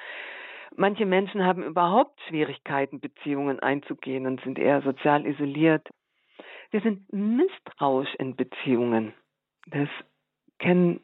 [0.74, 5.88] Manche Menschen haben überhaupt Schwierigkeiten, Beziehungen einzugehen und sind eher sozial isoliert.
[6.72, 9.12] Wir sind misstrauisch in Beziehungen.
[9.66, 9.88] Das
[10.58, 11.00] kennen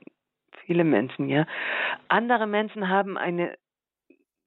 [0.64, 1.46] viele Menschen, ja.
[2.08, 3.56] Andere Menschen haben eine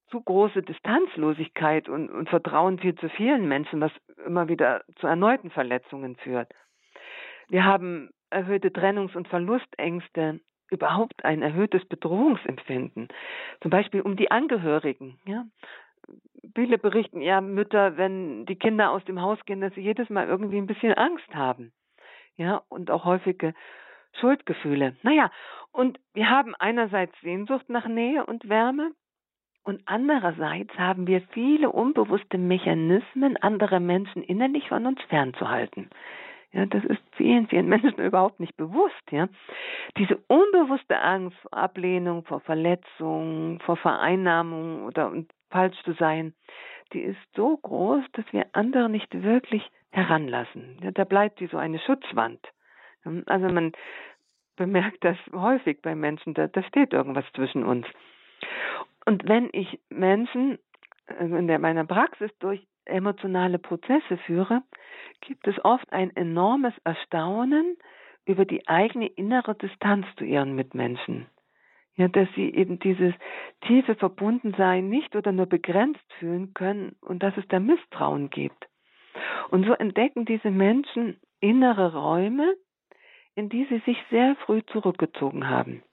[0.09, 3.91] zu große Distanzlosigkeit und, und Vertrauen viel zu vielen Menschen, was
[4.25, 6.51] immer wieder zu erneuten Verletzungen führt.
[7.47, 13.09] Wir haben erhöhte Trennungs- und Verlustängste, überhaupt ein erhöhtes Bedrohungsempfinden,
[13.61, 15.19] zum Beispiel um die Angehörigen.
[15.25, 15.45] Ja?
[16.55, 20.27] Viele berichten ja Mütter, wenn die Kinder aus dem Haus gehen, dass sie jedes Mal
[20.27, 21.71] irgendwie ein bisschen Angst haben.
[22.35, 23.53] Ja, und auch häufige
[24.19, 24.95] Schuldgefühle.
[25.03, 25.31] Naja,
[25.71, 28.91] und wir haben einerseits Sehnsucht nach Nähe und Wärme
[29.63, 35.89] und andererseits haben wir viele unbewusste Mechanismen, andere Menschen innerlich von uns fernzuhalten.
[36.51, 39.29] Ja, das ist vielen, vielen Menschen überhaupt nicht bewusst, ja.
[39.97, 45.13] Diese unbewusste Angst vor Ablehnung, vor Verletzung, vor Vereinnahmung oder
[45.51, 46.33] falsch zu sein,
[46.93, 50.77] die ist so groß, dass wir andere nicht wirklich heranlassen.
[50.93, 52.39] Da bleibt wie so eine Schutzwand.
[53.25, 53.71] Also man
[54.55, 57.87] bemerkt das häufig bei Menschen, da, da steht irgendwas zwischen uns.
[59.05, 60.59] Und wenn ich Menschen
[61.07, 64.61] äh, in der, meiner Praxis durch emotionale Prozesse führe,
[65.21, 67.77] gibt es oft ein enormes Erstaunen
[68.25, 71.27] über die eigene innere Distanz zu ihren Mitmenschen.
[72.01, 73.13] Ja, dass sie eben dieses
[73.67, 78.67] tiefe Verbundensein nicht oder nur begrenzt fühlen können und dass es da Misstrauen gibt.
[79.51, 82.55] Und so entdecken diese Menschen innere Räume,
[83.35, 85.83] in die sie sich sehr früh zurückgezogen haben,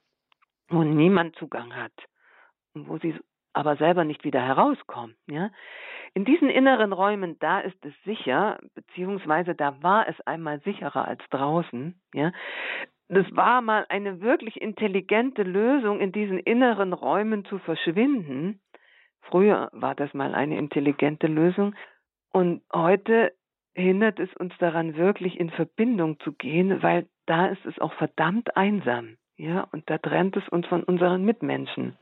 [0.69, 1.93] wo niemand Zugang hat
[2.73, 3.13] und wo sie
[3.53, 5.15] aber selber nicht wieder herauskommen.
[5.27, 5.51] Ja?
[6.15, 11.21] In diesen inneren Räumen, da ist es sicher, beziehungsweise da war es einmal sicherer als
[11.29, 12.01] draußen.
[12.15, 12.31] Ja?
[13.09, 18.61] Das war mal eine wirklich intelligente Lösung, in diesen inneren Räumen zu verschwinden.
[19.21, 21.75] Früher war das mal eine intelligente Lösung.
[22.31, 23.33] Und heute
[23.73, 28.55] hindert es uns daran, wirklich in Verbindung zu gehen, weil da ist es auch verdammt
[28.55, 29.17] einsam.
[29.37, 31.97] Ja, und da trennt es uns von unseren Mitmenschen.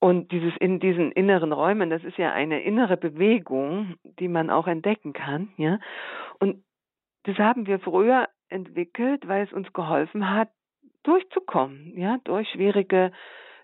[0.00, 4.66] Und dieses in diesen inneren Räumen, das ist ja eine innere Bewegung, die man auch
[4.66, 5.78] entdecken kann, ja.
[6.38, 6.62] Und
[7.24, 10.48] das haben wir früher entwickelt, weil es uns geholfen hat,
[11.02, 13.12] durchzukommen, ja, durch schwierige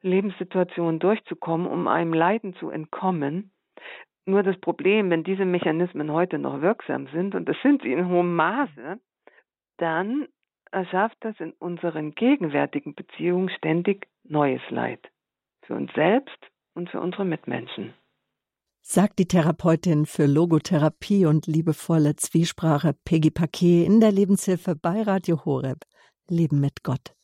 [0.03, 3.53] Lebenssituationen durchzukommen, um einem Leiden zu entkommen.
[4.26, 8.09] Nur das Problem, wenn diese Mechanismen heute noch wirksam sind, und das sind sie in
[8.09, 9.00] hohem Maße,
[9.79, 10.29] dann
[10.70, 15.11] erschafft das in unseren gegenwärtigen Beziehungen ständig neues Leid
[15.62, 16.38] für uns selbst
[16.74, 17.94] und für unsere Mitmenschen.
[18.83, 25.45] Sagt die Therapeutin für Logotherapie und liebevolle Zwiesprache Peggy Paquet in der Lebenshilfe bei Radio
[25.45, 25.85] Horeb.
[26.29, 27.14] Leben mit Gott.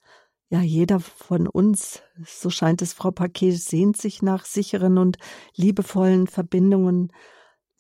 [0.49, 5.16] Ja, jeder von uns, so scheint es Frau Paquet, sehnt sich nach sicheren und
[5.57, 7.11] liebevollen Verbindungen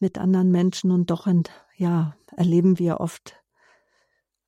[0.00, 1.28] mit anderen Menschen und doch,
[1.76, 3.36] ja, erleben wir oft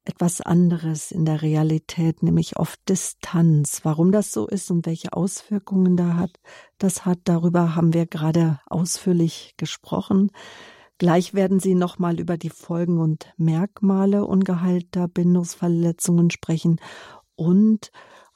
[0.08, 3.80] etwas anderes in der Realität, nämlich oft Distanz.
[3.84, 6.32] Warum das so ist und welche Auswirkungen da hat,
[6.78, 10.30] das hat, darüber haben wir gerade ausführlich gesprochen.
[10.96, 16.80] Gleich werden Sie nochmal über die Folgen und Merkmale ungeheilter Bindungsverletzungen sprechen
[17.36, 17.92] und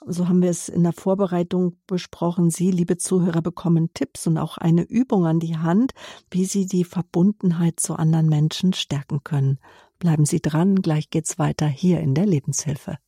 [0.06, 2.50] so haben wir es in der Vorbereitung besprochen.
[2.50, 5.92] Sie, liebe Zuhörer, bekommen Tipps und auch eine Übung an die Hand,
[6.30, 9.58] wie Sie die Verbundenheit zu anderen Menschen stärken können.
[10.02, 12.98] Bleiben Sie dran, gleich geht's weiter hier in der Lebenshilfe.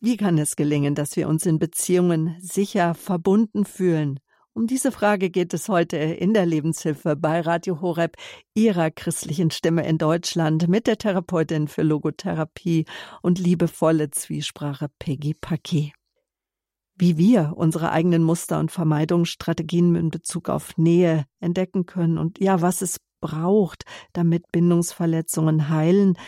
[0.00, 4.20] Wie kann es gelingen, dass wir uns in Beziehungen sicher verbunden fühlen?
[4.58, 8.16] Um diese Frage geht es heute in der Lebenshilfe bei Radio Horeb,
[8.54, 12.84] Ihrer christlichen Stimme in Deutschland, mit der Therapeutin für Logotherapie
[13.22, 15.92] und liebevolle Zwiesprache Peggy Paquet.
[16.96, 22.60] Wie wir unsere eigenen Muster und Vermeidungsstrategien in Bezug auf Nähe entdecken können und ja,
[22.60, 26.18] was es braucht, damit Bindungsverletzungen heilen,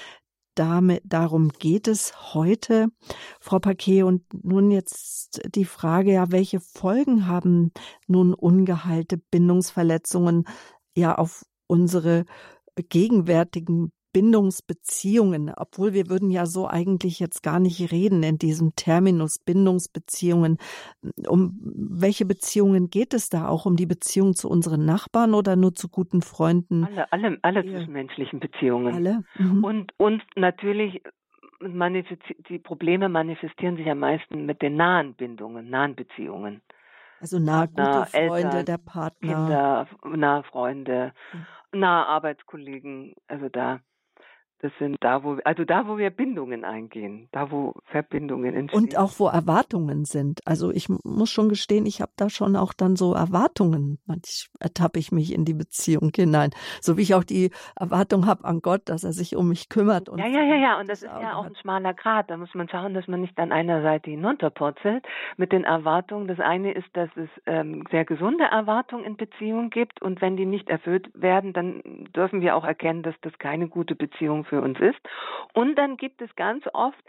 [0.60, 2.88] damit, darum geht es heute,
[3.40, 4.02] Frau Paquet.
[4.02, 7.72] Und nun jetzt die Frage, ja, welche Folgen haben
[8.06, 10.44] nun ungeheilte Bindungsverletzungen
[10.94, 12.26] ja auf unsere
[12.76, 19.38] gegenwärtigen Bindungsbeziehungen, obwohl wir würden ja so eigentlich jetzt gar nicht reden in diesem Terminus
[19.38, 20.58] Bindungsbeziehungen.
[21.28, 23.48] Um welche Beziehungen geht es da?
[23.48, 26.84] Auch um die Beziehung zu unseren Nachbarn oder nur zu guten Freunden?
[26.84, 28.94] Alle, alle, alle zwischenmenschlichen Beziehungen.
[28.94, 29.24] Alle.
[29.38, 29.64] Mhm.
[29.64, 31.02] Und, und natürlich
[32.48, 36.62] die Probleme manifestieren sich am meisten mit den nahen Bindungen, nahen Beziehungen.
[37.20, 39.28] Also nahe gute Freunde, Eltern, der Partner.
[39.28, 41.80] Kinder, nahe Freunde, mhm.
[41.80, 43.14] nahe Arbeitskollegen.
[43.28, 43.80] Also da
[44.62, 48.82] das sind da, wo, also da, wo wir Bindungen eingehen, da, wo Verbindungen entstehen.
[48.82, 50.40] Und auch wo Erwartungen sind.
[50.46, 53.98] Also ich muss schon gestehen, ich habe da schon auch dann so Erwartungen.
[54.06, 56.50] Manchmal ertappe ich mich in die Beziehung hinein.
[56.82, 60.10] So wie ich auch die Erwartung habe an Gott, dass er sich um mich kümmert.
[60.10, 60.80] Und ja, ja, ja, ja.
[60.80, 62.30] Und das ist ja auch ein schmaler Grad.
[62.30, 65.04] Da muss man schauen, dass man nicht an einer Seite hinunterpurzelt
[65.38, 66.28] mit den Erwartungen.
[66.28, 70.02] Das eine ist, dass es ähm, sehr gesunde Erwartungen in Beziehungen gibt.
[70.02, 71.80] Und wenn die nicht erfüllt werden, dann
[72.14, 75.00] dürfen wir auch erkennen, dass das keine gute Beziehung für uns ist.
[75.54, 77.02] Und dann gibt es ganz oft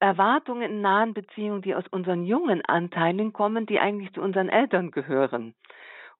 [0.00, 4.90] Erwartungen in nahen Beziehungen, die aus unseren jungen Anteilen kommen, die eigentlich zu unseren Eltern
[4.90, 5.54] gehören.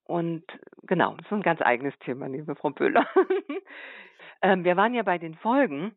[0.05, 0.45] Und
[0.83, 3.07] genau, das ist ein ganz eigenes Thema, liebe Frau Böhler.
[4.43, 5.97] ähm, wir waren ja bei den Folgen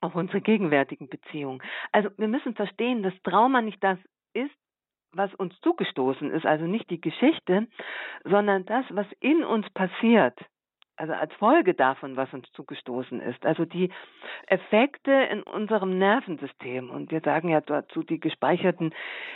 [0.00, 1.62] auf unsere gegenwärtigen Beziehungen.
[1.92, 3.98] Also wir müssen verstehen, dass Trauma nicht das
[4.32, 4.50] ist,
[5.12, 7.68] was uns zugestoßen ist, also nicht die Geschichte,
[8.24, 10.38] sondern das, was in uns passiert
[10.96, 13.44] also als Folge davon, was uns zugestoßen ist.
[13.46, 13.90] Also die
[14.46, 18.94] Effekte in unserem Nervensystem und wir sagen ja dazu die gespeicherten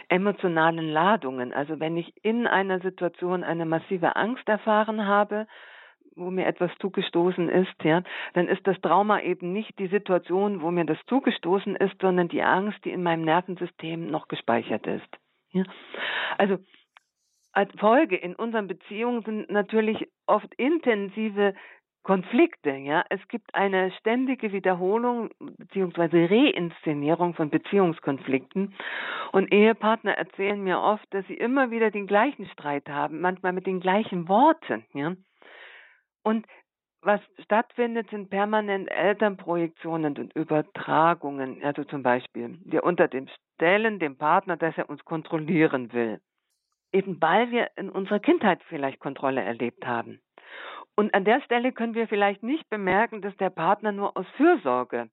[0.09, 1.53] emotionalen Ladungen.
[1.53, 5.47] Also wenn ich in einer Situation eine massive Angst erfahren habe,
[6.15, 10.71] wo mir etwas zugestoßen ist, ja, dann ist das Trauma eben nicht die Situation, wo
[10.71, 15.09] mir das zugestoßen ist, sondern die Angst, die in meinem Nervensystem noch gespeichert ist.
[15.53, 15.65] Ja.
[16.39, 16.59] Also
[17.57, 21.55] als Folge in unseren Beziehungen sind natürlich oft intensive
[22.03, 23.03] Konflikte, ja.
[23.09, 26.27] Es gibt eine ständige Wiederholung bzw.
[26.27, 28.75] Reinszenierung von Beziehungskonflikten
[29.33, 33.67] und Ehepartner erzählen mir oft, dass sie immer wieder den gleichen Streit haben, manchmal mit
[33.67, 35.15] den gleichen Worten, ja.
[36.23, 36.47] Und
[37.01, 41.63] was stattfindet, sind permanent Elternprojektionen und Übertragungen.
[41.63, 46.21] Also zum Beispiel, wir unter dem stellen dem Partner, dass er uns kontrollieren will
[46.93, 50.21] eben weil wir in unserer Kindheit vielleicht Kontrolle erlebt haben.
[50.95, 55.11] Und an der Stelle können wir vielleicht nicht bemerken, dass der Partner nur aus Fürsorge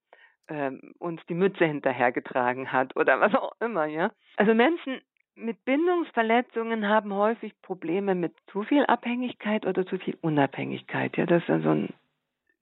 [0.47, 4.11] ähm, uns die Mütze hinterhergetragen hat oder was auch immer, ja.
[4.37, 5.01] Also Menschen
[5.35, 11.17] mit Bindungsverletzungen haben häufig Probleme mit zu viel Abhängigkeit oder zu viel Unabhängigkeit.
[11.17, 11.93] Ja, das ist ja so ein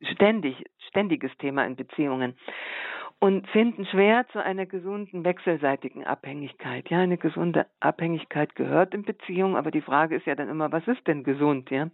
[0.01, 2.37] ständig, ständiges Thema in Beziehungen
[3.21, 6.89] und finden schwer zu einer gesunden wechselseitigen Abhängigkeit.
[6.89, 10.87] Ja, eine gesunde Abhängigkeit gehört in Beziehung, aber die Frage ist ja dann immer, was
[10.87, 11.91] ist denn gesund, ja?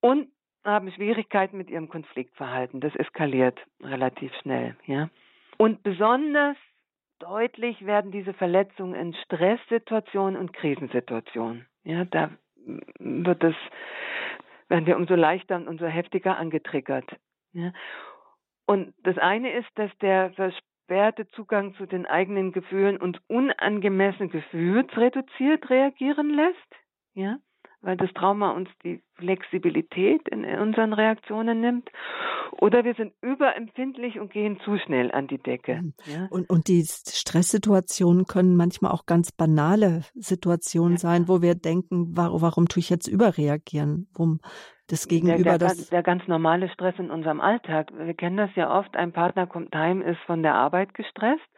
[0.00, 0.28] Und
[0.64, 2.80] haben Schwierigkeiten mit ihrem Konfliktverhalten.
[2.80, 5.10] Das eskaliert relativ schnell, ja?
[5.58, 6.56] Und besonders
[7.18, 11.66] deutlich werden diese Verletzungen in Stresssituationen und Krisensituationen.
[11.82, 12.30] Ja, da
[13.00, 13.56] wird es,
[14.68, 17.16] werden wir umso leichter und umso heftiger angetriggert.
[17.52, 17.72] Ja.
[18.70, 25.68] Und das eine ist, dass der versperrte Zugang zu den eigenen Gefühlen uns unangemessen gefühlsreduziert
[25.68, 26.76] reagieren lässt,
[27.12, 27.38] ja,
[27.80, 31.90] weil das Trauma uns die Flexibilität in unseren Reaktionen nimmt.
[32.60, 35.92] Oder wir sind überempfindlich und gehen zu schnell an die Decke.
[36.04, 36.28] Ja.
[36.30, 40.98] Und, und die Stresssituationen können manchmal auch ganz banale Situationen ja.
[40.98, 44.06] sein, wo wir denken, warum, warum tue ich jetzt überreagieren?
[44.12, 44.38] Warum
[44.90, 45.88] das Gegenüber der, der, das.
[45.90, 47.92] Der ganz normale Stress in unserem Alltag.
[47.96, 51.48] Wir kennen das ja oft, ein Partner kommt heim, ist von der Arbeit gestresst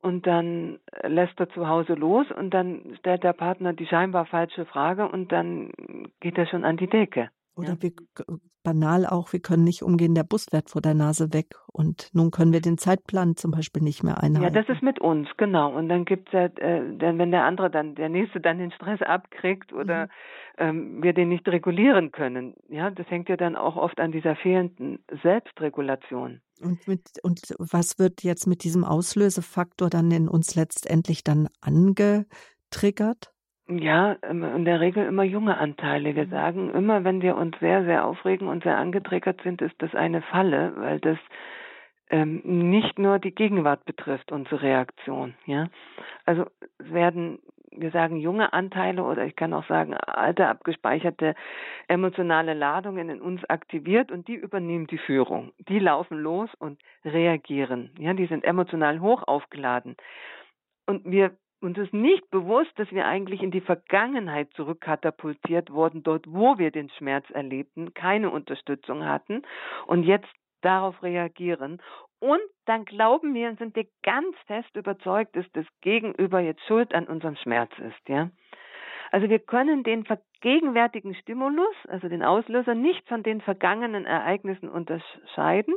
[0.00, 4.66] und dann lässt er zu Hause los und dann stellt der Partner die scheinbar falsche
[4.66, 5.72] Frage und dann
[6.20, 7.30] geht er schon an die Decke.
[7.54, 7.82] Oder ja.
[7.82, 7.92] wir
[8.62, 12.30] banal auch, wir können nicht umgehen, der Bus fährt vor der Nase weg und nun
[12.30, 14.54] können wir den Zeitplan zum Beispiel nicht mehr einhalten.
[14.54, 15.74] Ja, das ist mit uns, genau.
[15.74, 19.72] Und dann gibt's ja, äh, wenn der andere dann, der nächste dann den Stress abkriegt
[19.72, 20.08] oder mhm.
[20.58, 24.36] ähm, wir den nicht regulieren können, ja, das hängt ja dann auch oft an dieser
[24.36, 26.40] fehlenden Selbstregulation.
[26.60, 33.31] Und mit und was wird jetzt mit diesem Auslösefaktor dann in uns letztendlich dann angetriggert?
[33.78, 36.14] Ja, in der Regel immer junge Anteile.
[36.14, 36.30] Wir mhm.
[36.30, 40.22] sagen immer, wenn wir uns sehr, sehr aufregen und sehr angetriggert sind, ist das eine
[40.22, 41.18] Falle, weil das
[42.10, 45.34] ähm, nicht nur die Gegenwart betrifft, unsere Reaktion.
[45.46, 45.68] Ja,
[46.26, 46.46] also
[46.78, 47.38] werden,
[47.70, 51.34] wir sagen junge Anteile oder ich kann auch sagen alte abgespeicherte
[51.88, 55.52] emotionale Ladungen in uns aktiviert und die übernehmen die Führung.
[55.68, 57.90] Die laufen los und reagieren.
[57.98, 59.96] Ja, die sind emotional hoch aufgeladen
[60.86, 61.32] und wir
[61.62, 66.70] uns ist nicht bewusst, dass wir eigentlich in die Vergangenheit zurückkatapultiert wurden, dort wo wir
[66.70, 69.42] den Schmerz erlebten, keine Unterstützung hatten
[69.86, 70.28] und jetzt
[70.60, 71.80] darauf reagieren.
[72.18, 76.94] Und dann glauben wir und sind wir ganz fest überzeugt, dass das Gegenüber jetzt schuld
[76.94, 78.30] an unserem Schmerz ist, ja.
[79.10, 80.06] Also wir können den
[80.40, 85.74] gegenwärtigen Stimulus, also den Auslöser, nicht von den vergangenen Ereignissen unterscheiden,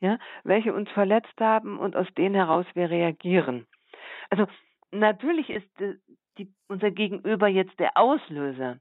[0.00, 3.66] ja, welche uns verletzt haben und aus denen heraus wir reagieren.
[4.30, 4.46] Also
[4.94, 5.68] natürlich ist
[6.38, 8.78] die, unser Gegenüber jetzt der Auslöser,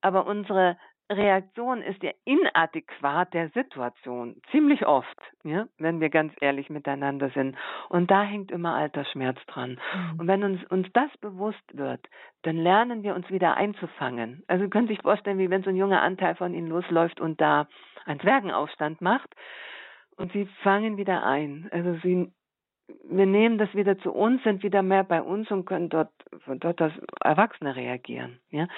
[0.00, 0.76] aber unsere
[1.10, 7.56] Reaktion ist ja inadäquat der Situation, ziemlich oft, ja, wenn wir ganz ehrlich miteinander sind.
[7.88, 9.78] Und da hängt immer alter Schmerz dran.
[9.94, 10.20] Mhm.
[10.20, 12.06] Und wenn uns, uns das bewusst wird,
[12.42, 14.42] dann lernen wir uns wieder einzufangen.
[14.46, 17.40] Also Sie können sich vorstellen, wie wenn so ein junger Anteil von Ihnen losläuft und
[17.40, 17.68] da
[18.04, 19.34] einen Zwergenaufstand macht
[20.16, 21.68] und Sie fangen wieder ein.
[21.72, 22.32] Also Sie
[23.04, 26.12] wir nehmen das wieder zu uns, sind wieder mehr bei uns und können dort,
[26.46, 28.40] dort als Erwachsene reagieren.
[28.50, 28.68] Ja?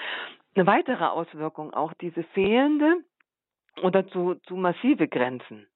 [0.55, 2.97] Eine weitere Auswirkung auch diese fehlende
[3.81, 5.67] oder zu, zu massive Grenzen.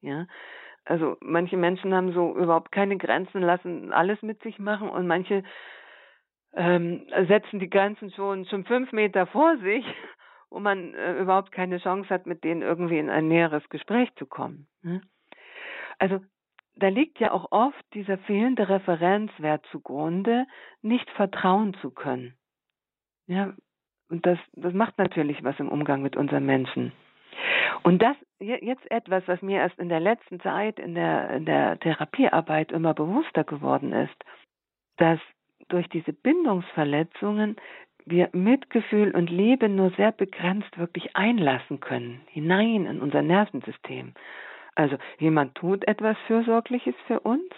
[0.00, 0.26] Ja?
[0.84, 5.42] Also manche Menschen haben so überhaupt keine Grenzen, lassen alles mit sich machen und manche
[6.54, 9.84] ähm, setzen die Grenzen schon schon fünf Meter vor sich,
[10.50, 14.26] wo man äh, überhaupt keine Chance hat, mit denen irgendwie in ein näheres Gespräch zu
[14.26, 14.68] kommen.
[14.82, 15.00] Ne?
[15.98, 16.20] Also
[16.76, 20.46] da liegt ja auch oft dieser fehlende Referenzwert zugrunde,
[20.82, 22.34] nicht vertrauen zu können.
[23.26, 23.54] Ja,
[24.08, 26.92] und das, das macht natürlich was im Umgang mit unseren Menschen.
[27.82, 31.78] Und das jetzt etwas, was mir erst in der letzten Zeit in der, in der
[31.80, 34.16] Therapiearbeit immer bewusster geworden ist,
[34.98, 35.18] dass
[35.68, 37.56] durch diese Bindungsverletzungen
[38.04, 44.14] wir Mitgefühl und Liebe nur sehr begrenzt wirklich einlassen können, hinein in unser Nervensystem.
[44.76, 47.50] Also jemand tut etwas Fürsorgliches für uns,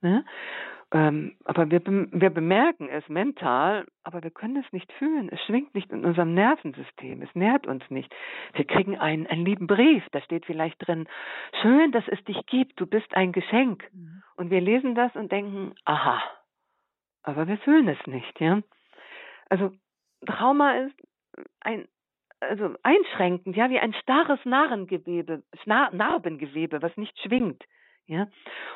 [0.00, 0.24] ne?
[0.92, 5.28] ähm, aber wir, wir bemerken es mental, aber wir können es nicht fühlen.
[5.28, 8.12] Es schwingt nicht in unserem Nervensystem, es nährt uns nicht.
[8.54, 11.06] Wir kriegen einen, einen lieben Brief, da steht vielleicht drin,
[11.60, 13.86] schön, dass es dich gibt, du bist ein Geschenk.
[13.92, 14.22] Mhm.
[14.36, 16.22] Und wir lesen das und denken, aha,
[17.22, 18.62] aber wir fühlen es nicht, ja.
[19.50, 19.72] Also
[20.24, 20.96] Trauma ist
[21.60, 21.86] ein
[22.40, 27.64] also einschränkend, ja, wie ein starres Narrengewebe, Narbengewebe, was nicht schwingt.
[28.06, 28.28] Ja?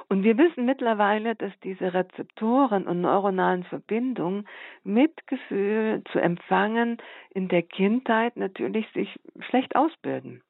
[0.08, 4.48] Und wir wissen mittlerweile, dass diese Rezeptoren und neuronalen Verbindungen
[4.82, 6.98] Mitgefühl zu empfangen
[7.30, 10.42] in der Kindheit natürlich sich schlecht ausbilden.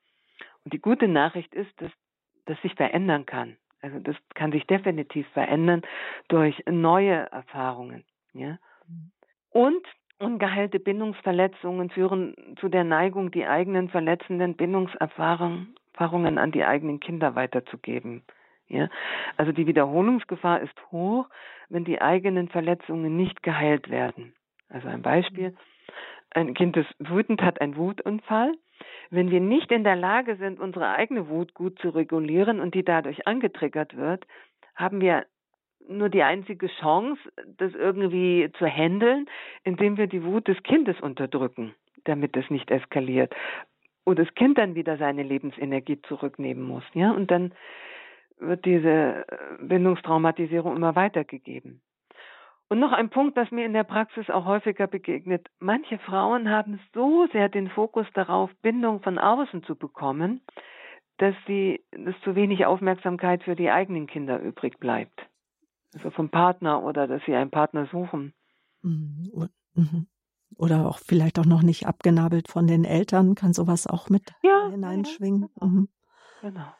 [0.65, 1.91] Und die gute Nachricht ist, dass
[2.47, 3.57] das sich verändern kann.
[3.83, 5.83] Also das kann sich definitiv verändern
[6.29, 8.05] durch neue Erfahrungen.
[8.33, 8.59] Ja?
[8.87, 9.13] Mhm.
[9.51, 9.87] Und
[10.21, 18.23] Ungeheilte Bindungsverletzungen führen zu der Neigung, die eigenen verletzenden Bindungserfahrungen an die eigenen Kinder weiterzugeben.
[18.69, 18.89] Ja?
[19.39, 21.27] Also die Wiederholungsgefahr ist hoch,
[21.71, 24.35] wenn die eigenen Verletzungen nicht geheilt werden.
[24.69, 25.57] Also ein Beispiel.
[26.33, 28.53] Ein Kind ist wütend, hat einen Wutunfall.
[29.11, 32.85] Wenn wir nicht in der Lage sind, unsere eigene Wut gut zu regulieren und die
[32.85, 34.27] dadurch angetriggert wird,
[34.77, 35.25] haben wir
[35.89, 37.21] nur die einzige Chance,
[37.59, 39.27] das irgendwie zu handeln,
[39.65, 41.75] indem wir die Wut des Kindes unterdrücken,
[42.05, 43.35] damit es nicht eskaliert.
[44.05, 47.53] Und das Kind dann wieder seine Lebensenergie zurücknehmen muss, ja, und dann
[48.39, 49.25] wird diese äh,
[49.61, 51.83] Bindungstraumatisierung immer weitergegeben.
[52.69, 55.49] Und noch ein Punkt, das mir in der Praxis auch häufiger begegnet.
[55.59, 60.41] Manche Frauen haben so sehr den Fokus darauf, Bindung von außen zu bekommen,
[61.19, 65.30] dass sie, dass zu wenig Aufmerksamkeit für die eigenen Kinder übrig bleibt.
[65.95, 68.33] Also vom Partner oder dass sie einen Partner suchen.
[68.83, 69.49] Mhm.
[69.75, 70.07] Mhm.
[70.57, 74.69] Oder auch vielleicht auch noch nicht abgenabelt von den Eltern, kann sowas auch mit ja,
[74.71, 75.43] hineinschwingen.
[75.43, 75.67] Ja, genau.
[75.67, 75.89] Mhm.
[76.41, 76.75] genau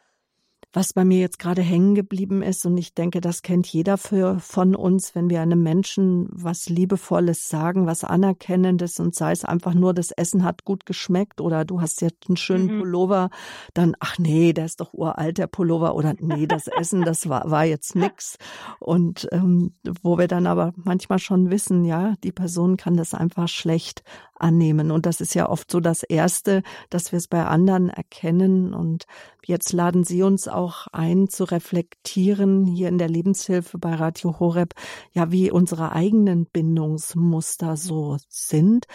[0.73, 2.65] was bei mir jetzt gerade hängen geblieben ist.
[2.65, 7.49] Und ich denke, das kennt jeder für, von uns, wenn wir einem Menschen was Liebevolles
[7.49, 11.81] sagen, was Anerkennendes und sei es einfach nur, das Essen hat gut geschmeckt oder du
[11.81, 12.79] hast jetzt einen schönen mhm.
[12.81, 13.31] Pullover,
[13.75, 17.51] dann, ach nee, der ist doch uralt, der Pullover oder nee, das Essen, das war,
[17.51, 18.39] war jetzt nix.
[18.79, 23.49] Und ähm, wo wir dann aber manchmal schon wissen, ja, die Person kann das einfach
[23.49, 24.05] schlecht
[24.41, 24.91] annehmen.
[24.91, 28.75] Und das ist ja oft so das Erste, dass wir es bei anderen erkennen.
[28.75, 29.05] Und
[29.45, 34.75] jetzt laden Sie uns auch ein, zu reflektieren hier in der Lebenshilfe bei Radio Horeb,
[35.13, 38.87] ja, wie unsere eigenen Bindungsmuster so sind,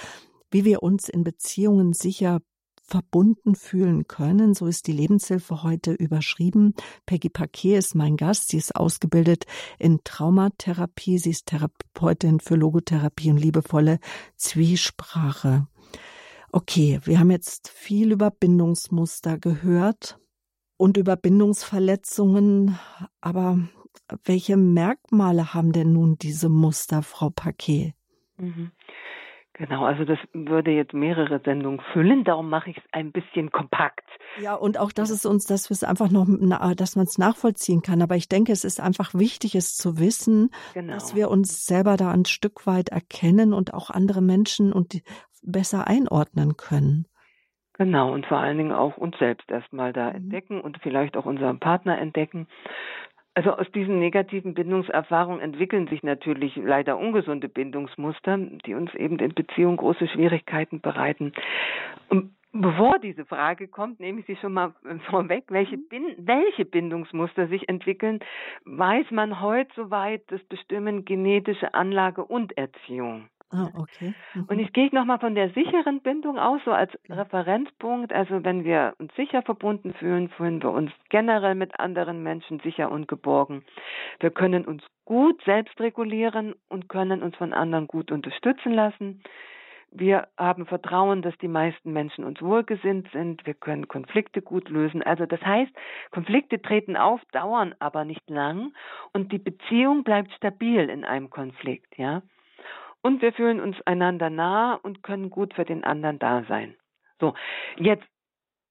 [0.52, 2.40] wie wir uns in Beziehungen sicher
[2.86, 4.54] verbunden fühlen können.
[4.54, 6.74] So ist die Lebenshilfe heute überschrieben.
[7.06, 8.50] Peggy Paquet ist mein Gast.
[8.50, 9.46] Sie ist ausgebildet
[9.80, 11.18] in Traumatherapie.
[11.18, 14.00] Sie ist Therapeutin für Logotherapie und liebevolle
[14.36, 15.68] Zwiesprache.
[16.52, 20.20] Okay, wir haben jetzt viel über Bindungsmuster gehört
[20.78, 22.78] und über Bindungsverletzungen,
[23.22, 23.60] aber
[24.24, 27.94] Welche Merkmale haben denn nun diese Muster, Frau Paquet?
[28.38, 28.72] Mhm.
[29.58, 34.04] Genau, also das würde jetzt mehrere Sendungen füllen, darum mache ich es ein bisschen kompakt.
[34.42, 36.28] Ja, und auch, dass es uns, dass wir es einfach noch,
[36.76, 38.02] dass man es nachvollziehen kann.
[38.02, 40.94] Aber ich denke, es ist einfach wichtig, es zu wissen, genau.
[40.94, 45.02] dass wir uns selber da ein Stück weit erkennen und auch andere Menschen und
[45.42, 47.06] besser einordnen können.
[47.78, 50.16] Genau, und vor allen Dingen auch uns selbst erstmal da mhm.
[50.16, 52.48] entdecken und vielleicht auch unseren Partner entdecken.
[53.36, 59.34] Also aus diesen negativen Bindungserfahrungen entwickeln sich natürlich leider ungesunde Bindungsmuster, die uns eben in
[59.34, 61.34] Beziehungen große Schwierigkeiten bereiten.
[62.08, 64.74] Und bevor diese Frage kommt, nehme ich sie schon mal
[65.10, 66.16] vorweg, welche, mhm.
[66.18, 68.20] Welche Bindungsmuster sich entwickeln,
[68.64, 73.28] weiß man heute soweit, das bestimmen genetische Anlage und Erziehung.
[73.52, 74.14] Ah, okay.
[74.34, 74.46] Mhm.
[74.50, 78.12] Und ich gehe nochmal von der sicheren Bindung aus, so als Referenzpunkt.
[78.12, 82.92] Also wenn wir uns sicher verbunden fühlen, fühlen wir uns generell mit anderen Menschen sicher
[82.92, 83.64] und geborgen.
[84.20, 89.22] Wir können uns gut selbst regulieren und können uns von anderen gut unterstützen lassen.
[89.98, 93.46] Wir haben Vertrauen, dass die meisten Menschen uns wohlgesinnt sind.
[93.46, 95.02] Wir können Konflikte gut lösen.
[95.02, 95.72] Also das heißt,
[96.12, 98.74] Konflikte treten auf, dauern aber nicht lang
[99.14, 102.24] und die Beziehung bleibt stabil in einem Konflikt, ja.
[103.06, 106.76] Und wir fühlen uns einander nah und können gut für den anderen da sein.
[107.20, 107.36] So,
[107.78, 108.08] jetzt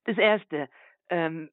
[0.07, 0.69] das erste
[1.09, 1.51] ähm,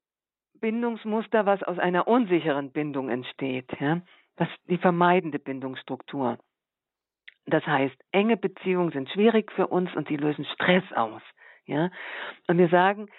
[0.56, 4.02] Bindungsmuster, was aus einer unsicheren Bindung entsteht, ja,
[4.36, 6.40] das die vermeidende Bindungsstruktur.
[7.46, 11.22] Das heißt, enge Beziehungen sind schwierig für uns und die lösen Stress aus.
[11.68, 11.92] Ja?
[12.48, 13.10] Und wir sagen,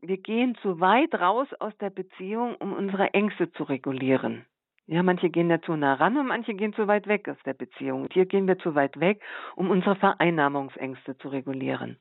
[0.00, 4.46] wir gehen zu weit raus aus der Beziehung, um unsere Ängste zu regulieren.
[4.90, 7.54] Ja, manche gehen da zu nah ran und manche gehen zu weit weg aus der
[7.54, 8.02] Beziehung.
[8.02, 9.22] Und hier gehen wir zu weit weg,
[9.54, 11.96] um unsere Vereinnahmungsängste zu regulieren.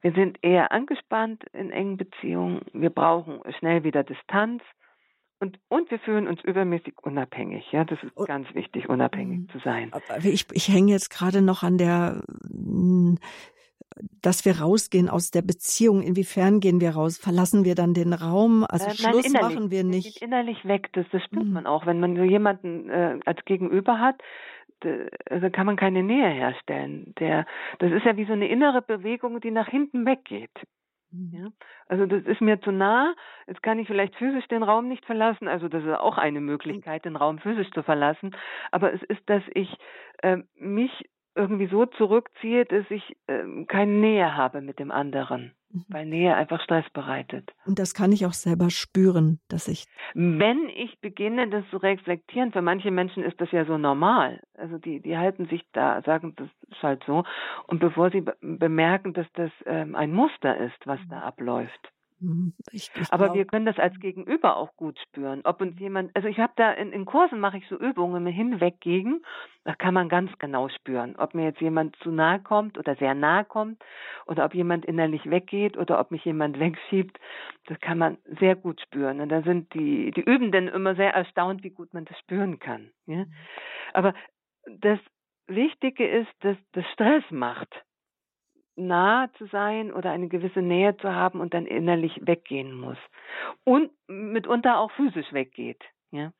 [0.00, 2.62] Wir sind eher angespannt in engen Beziehungen.
[2.72, 4.64] Wir brauchen schnell wieder Distanz.
[5.38, 7.70] Und, und wir fühlen uns übermäßig unabhängig.
[7.70, 9.48] Ja, das ist ganz wichtig, unabhängig mhm.
[9.50, 9.92] zu sein.
[10.24, 12.24] Ich, ich hänge jetzt gerade noch an der
[14.22, 16.02] dass wir rausgehen aus der Beziehung.
[16.02, 17.18] Inwiefern gehen wir raus?
[17.18, 18.64] Verlassen wir dann den Raum?
[18.68, 20.20] Also äh, Schluss nein, machen wir nicht.
[20.20, 20.90] Wir innerlich weg.
[20.92, 21.52] Das, das spürt mhm.
[21.52, 24.20] man auch, wenn man so jemanden äh, als Gegenüber hat.
[25.30, 27.14] Also kann man keine Nähe herstellen.
[27.18, 27.46] Der,
[27.78, 30.50] das ist ja wie so eine innere Bewegung, die nach hinten weggeht.
[31.10, 31.30] Mhm.
[31.32, 31.48] Ja?
[31.86, 33.14] Also das ist mir zu nah.
[33.46, 35.48] Jetzt kann ich vielleicht physisch den Raum nicht verlassen.
[35.48, 38.36] Also das ist auch eine Möglichkeit, den Raum physisch zu verlassen.
[38.70, 39.74] Aber es ist, dass ich
[40.22, 40.90] äh, mich
[41.36, 45.84] irgendwie so zurückziehe, dass ich ähm, keine Nähe habe mit dem anderen, mhm.
[45.88, 47.52] weil Nähe einfach Stress bereitet.
[47.66, 49.86] Und das kann ich auch selber spüren, dass ich.
[50.14, 54.40] Wenn ich beginne, das zu reflektieren, für manche Menschen ist das ja so normal.
[54.54, 57.24] Also die, die halten sich da, sagen, das ist halt so.
[57.66, 61.95] Und bevor sie bemerken, dass das ähm, ein Muster ist, was da abläuft, Mhm.
[62.72, 65.42] Ich, ich Aber glaub, wir können das als Gegenüber auch gut spüren.
[65.44, 68.80] Ob uns jemand, also ich habe da in, in Kursen mache ich so Übungen hinweg
[68.80, 69.22] gegen,
[69.64, 73.14] da kann man ganz genau spüren, ob mir jetzt jemand zu nahe kommt oder sehr
[73.14, 73.84] nahe kommt
[74.26, 77.18] oder ob jemand innerlich weggeht oder ob mich jemand wegschiebt.
[77.66, 79.20] Das kann man sehr gut spüren.
[79.20, 82.90] Und da sind die, die Übenden immer sehr erstaunt, wie gut man das spüren kann.
[83.06, 83.24] Ja?
[83.24, 83.32] Mhm.
[83.92, 84.14] Aber
[84.66, 84.98] das
[85.48, 87.84] Wichtige ist, dass das Stress macht
[88.76, 92.98] nah zu sein oder eine gewisse Nähe zu haben und dann innerlich weggehen muss.
[93.64, 95.82] Und mitunter auch physisch weggeht.
[96.10, 96.32] Ja.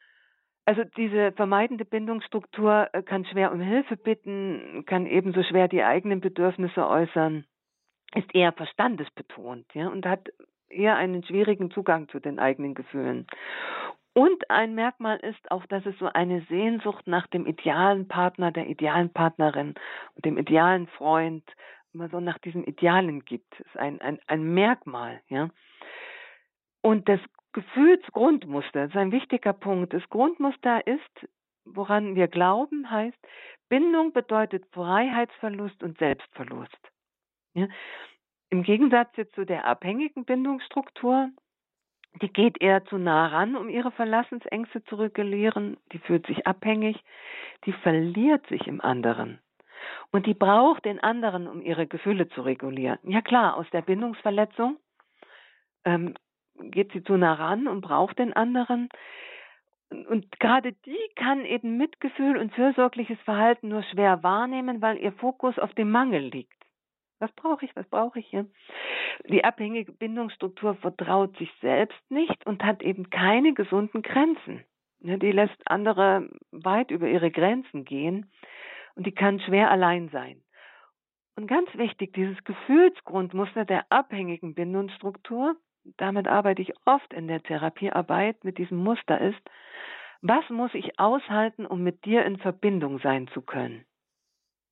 [0.67, 6.21] Also diese vermeidende Bindungsstruktur äh, kann schwer um Hilfe bitten, kann ebenso schwer die eigenen
[6.21, 7.45] Bedürfnisse äußern,
[8.15, 10.29] ist eher verstandesbetont, ja, und hat
[10.69, 13.27] eher einen schwierigen Zugang zu den eigenen Gefühlen.
[14.13, 18.67] Und ein Merkmal ist auch, dass es so eine Sehnsucht nach dem idealen Partner, der
[18.67, 19.75] idealen Partnerin
[20.15, 21.45] und dem idealen Freund
[21.97, 23.51] immer so nach diesen Idealen gibt.
[23.59, 25.49] Das ist ein, ein, ein Merkmal, ja.
[26.83, 27.21] Und das
[27.53, 29.95] Gefühlsgrundmuster, das ist ein wichtiger Punkt.
[29.95, 31.29] Das Grundmuster ist,
[31.65, 33.17] woran wir glauben, heißt,
[33.69, 36.79] Bindung bedeutet Freiheitsverlust und Selbstverlust.
[37.55, 37.67] Ja?
[38.51, 41.31] Im Gegensatz jetzt zu der abhängigen Bindungsstruktur,
[42.23, 47.03] die geht eher zu nah ran, um ihre Verlassensängste zu regulieren, die fühlt sich abhängig,
[47.65, 49.41] die verliert sich im anderen.
[50.13, 52.99] Und die braucht den anderen, um ihre Gefühle zu regulieren.
[53.05, 54.79] Ja klar, aus der Bindungsverletzung
[55.85, 56.15] ähm,
[56.59, 58.89] geht sie zu nah ran und braucht den anderen.
[59.91, 65.59] Und gerade die kann eben Mitgefühl und fürsorgliches Verhalten nur schwer wahrnehmen, weil ihr Fokus
[65.59, 66.53] auf dem Mangel liegt.
[67.19, 67.75] Was brauche ich?
[67.77, 68.47] Was brauche ich hier?
[69.29, 74.65] Die abhängige Bindungsstruktur vertraut sich selbst nicht und hat eben keine gesunden Grenzen.
[75.01, 78.31] Die lässt andere weit über ihre Grenzen gehen
[78.97, 80.43] und die kann schwer allein sein.
[81.37, 85.55] Und ganz wichtig, dieses Gefühlsgrundmuster der abhängigen Bindungsstruktur,
[85.99, 89.41] damit arbeite ich oft in der Therapiearbeit mit diesem Muster ist,
[90.23, 93.85] Was muss ich aushalten, um mit dir in Verbindung sein zu können?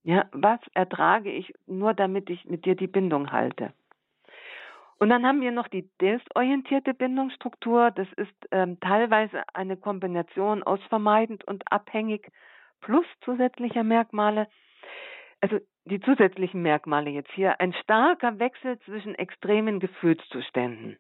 [0.03, 3.73] Ja, was ertrage ich nur, damit ich mit dir die Bindung halte?
[4.99, 7.91] Und dann haben wir noch die desorientierte Bindungsstruktur.
[7.91, 12.33] Das ist ähm, teilweise eine Kombination aus vermeidend und abhängig
[12.85, 14.49] plus zusätzlicher Merkmale.
[15.41, 17.61] Also die zusätzlichen Merkmale jetzt hier.
[17.61, 20.99] Ein starker Wechsel zwischen extremen Gefühlszuständen.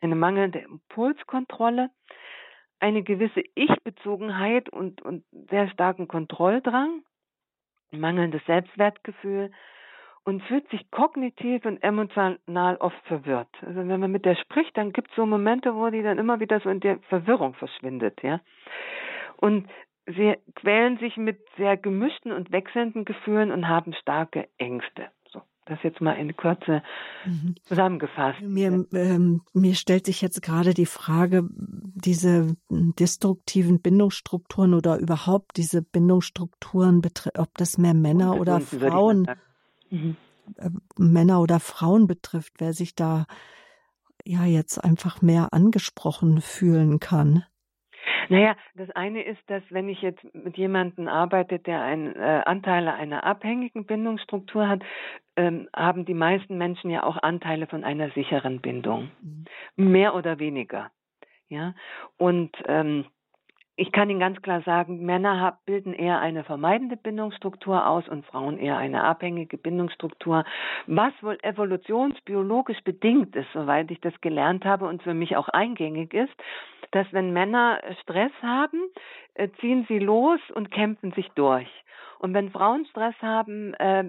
[0.00, 1.90] Eine mangelnde Impulskontrolle,
[2.80, 7.02] eine gewisse Ich-Bezogenheit und, und sehr starken Kontrolldrang,
[7.90, 9.50] mangelndes Selbstwertgefühl
[10.24, 13.48] und fühlt sich kognitiv und emotional oft verwirrt.
[13.62, 16.40] Also wenn man mit der spricht, dann gibt es so Momente, wo die dann immer
[16.40, 18.40] wieder so in der Verwirrung verschwindet, ja.
[19.36, 19.68] Und
[20.06, 25.08] sie quälen sich mit sehr gemischten und wechselnden Gefühlen und haben starke Ängste.
[25.66, 26.80] Das jetzt mal in Kürze
[27.24, 27.56] mhm.
[27.64, 28.40] zusammengefasst.
[28.40, 35.82] Mir, ähm, mir stellt sich jetzt gerade die Frage, diese destruktiven Bindungsstrukturen oder überhaupt diese
[35.82, 37.02] Bindungsstrukturen,
[37.36, 39.26] ob das mehr Männer oder Frauen,
[39.90, 40.16] mhm.
[40.56, 43.26] äh, Männer oder Frauen betrifft, wer sich da
[44.24, 47.42] ja jetzt einfach mehr angesprochen fühlen kann.
[48.28, 52.94] Naja, das eine ist, dass wenn ich jetzt mit jemandem arbeite, der einen äh, Anteile
[52.94, 54.82] einer abhängigen Bindungsstruktur hat,
[55.36, 59.10] ähm, haben die meisten Menschen ja auch Anteile von einer sicheren Bindung.
[59.76, 59.92] Mhm.
[59.92, 60.90] Mehr oder weniger.
[61.48, 61.74] Ja.
[62.16, 63.06] Und ähm,
[63.78, 68.58] ich kann Ihnen ganz klar sagen, Männer bilden eher eine vermeidende Bindungsstruktur aus und Frauen
[68.58, 70.44] eher eine abhängige Bindungsstruktur,
[70.86, 76.14] was wohl evolutionsbiologisch bedingt ist, soweit ich das gelernt habe und für mich auch eingängig
[76.14, 76.32] ist,
[76.96, 78.80] dass wenn Männer Stress haben,
[79.34, 81.68] äh, ziehen sie los und kämpfen sich durch.
[82.18, 84.04] Und wenn Frauen Stress haben, äh,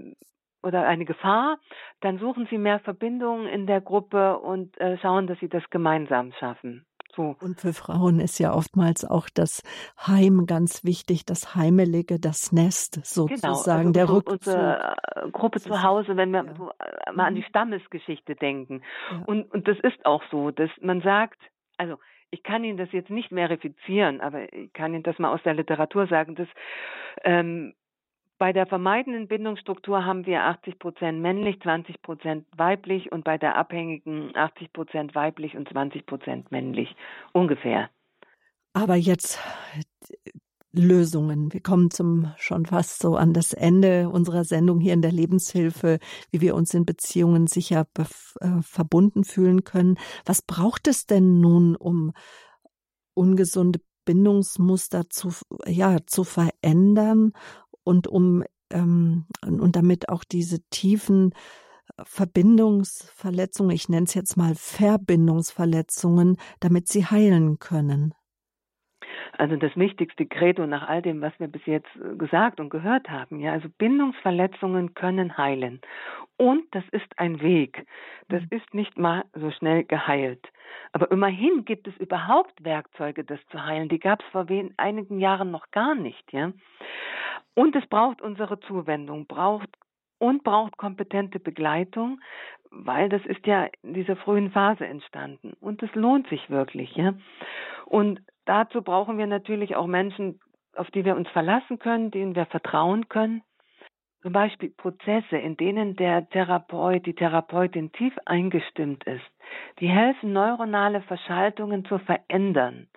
[0.64, 1.58] oder eine Gefahr,
[2.02, 6.34] dann suchen sie mehr Verbindungen in der Gruppe und äh, schauen, dass sie das gemeinsam
[6.40, 6.86] schaffen.
[7.16, 7.36] So.
[7.42, 9.64] Und für Frauen ist ja oftmals auch das
[10.06, 14.34] Heim ganz wichtig, das Heimelige, das Nest sozusagen, genau, also der Rückzug.
[14.34, 17.14] Unsere äh, Gruppe zu Hause, wenn wir ja.
[17.14, 17.46] mal an die mhm.
[17.50, 18.84] Stammesgeschichte denken.
[19.12, 19.24] Ja.
[19.26, 21.40] Und, und das ist auch so, dass man sagt,
[21.78, 21.98] also
[22.32, 25.54] ich kann Ihnen das jetzt nicht verifizieren, aber ich kann Ihnen das mal aus der
[25.54, 26.48] Literatur sagen, dass
[27.24, 27.74] ähm,
[28.38, 33.56] bei der vermeidenden Bindungsstruktur haben wir 80 Prozent männlich, 20 Prozent weiblich und bei der
[33.56, 36.96] abhängigen 80 Prozent weiblich und 20 Prozent männlich.
[37.34, 37.90] Ungefähr.
[38.74, 39.42] Aber jetzt
[40.78, 41.52] Lösungen.
[41.52, 46.00] Wir kommen zum schon fast so an das Ende unserer Sendung hier in der Lebenshilfe,
[46.32, 49.98] wie wir uns in Beziehungen sicher äh, verbunden fühlen können.
[50.26, 52.14] Was braucht es denn nun, um
[53.14, 55.32] ungesunde Bindungsmuster zu,
[55.66, 57.34] ja, zu verändern
[57.84, 61.34] und um ähm, und damit auch diese tiefen
[62.04, 68.14] Verbindungsverletzungen, ich nenne es jetzt mal Verbindungsverletzungen, damit sie heilen können.
[69.38, 73.10] Also das wichtigste Credo nach all dem, was wir bis jetzt äh, gesagt und gehört
[73.10, 75.80] haben, ja, also Bindungsverletzungen können heilen.
[76.38, 77.86] Und das ist ein Weg.
[78.30, 78.58] Das mhm.
[78.58, 80.48] ist nicht mal so schnell geheilt.
[80.92, 83.90] Aber immerhin gibt es überhaupt Werkzeuge, das zu heilen.
[83.90, 86.52] Die gab es vor einigen Jahren noch gar nicht, ja.
[87.54, 89.70] Und es braucht unsere Zuwendung, braucht
[90.20, 92.20] und braucht kompetente Begleitung,
[92.72, 95.54] weil das ist ja in dieser frühen Phase entstanden.
[95.60, 97.14] Und es lohnt sich wirklich, ja.
[97.86, 100.40] Und dazu brauchen wir natürlich auch Menschen,
[100.76, 103.44] auf die wir uns verlassen können, denen wir vertrauen können.
[104.22, 109.26] Zum Beispiel Prozesse, in denen der Therapeut, die Therapeutin tief eingestimmt ist,
[109.80, 112.88] die helfen, neuronale Verschaltungen zu verändern.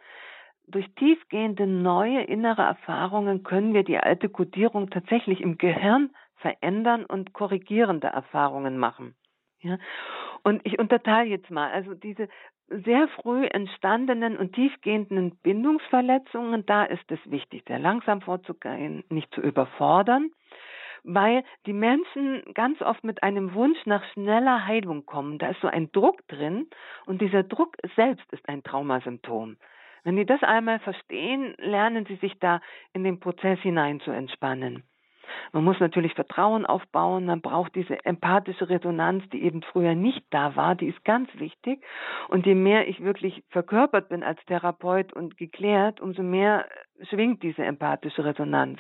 [0.67, 7.33] Durch tiefgehende neue innere Erfahrungen können wir die alte Kodierung tatsächlich im Gehirn verändern und
[7.33, 9.15] korrigierende Erfahrungen machen.
[9.61, 9.79] Ja?
[10.43, 12.29] Und ich unterteile jetzt mal, also diese
[12.71, 19.41] sehr früh entstandenen und tiefgehenden Bindungsverletzungen, da ist es wichtig, sehr langsam vorzugehen, nicht zu
[19.41, 20.31] überfordern,
[21.03, 25.39] weil die Menschen ganz oft mit einem Wunsch nach schneller Heilung kommen.
[25.39, 26.69] Da ist so ein Druck drin
[27.07, 29.57] und dieser Druck selbst ist ein Traumasymptom.
[30.05, 32.61] Wenn die das einmal verstehen, lernen sie sich da
[32.93, 34.85] in den Prozess hinein zu entspannen.
[35.53, 40.57] Man muss natürlich Vertrauen aufbauen, man braucht diese empathische Resonanz, die eben früher nicht da
[40.57, 41.83] war, die ist ganz wichtig.
[42.29, 46.67] Und je mehr ich wirklich verkörpert bin als Therapeut und geklärt, umso mehr
[47.09, 48.79] schwingt diese empathische Resonanz.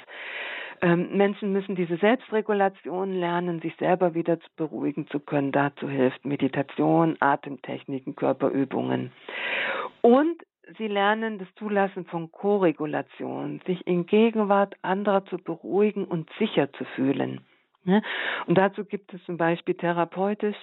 [0.82, 5.53] Ähm, Menschen müssen diese Selbstregulation lernen, sich selber wieder beruhigen zu können.
[5.53, 9.12] Dazu hilft Meditation, Atemtechniken, Körperübungen.
[10.01, 10.42] Und
[10.78, 16.84] sie lernen das Zulassen von Koregulation, sich in Gegenwart anderer zu beruhigen und sicher zu
[16.96, 17.40] fühlen.
[18.46, 20.56] Und dazu gibt es zum Beispiel therapeutisch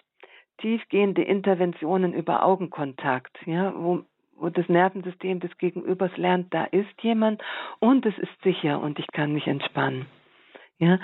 [0.59, 4.01] tiefgehende Interventionen über Augenkontakt, ja, wo,
[4.35, 7.41] wo das Nervensystem des Gegenübers lernt, da ist jemand
[7.79, 10.05] und es ist sicher und ich kann mich entspannen.
[10.79, 10.99] Ja,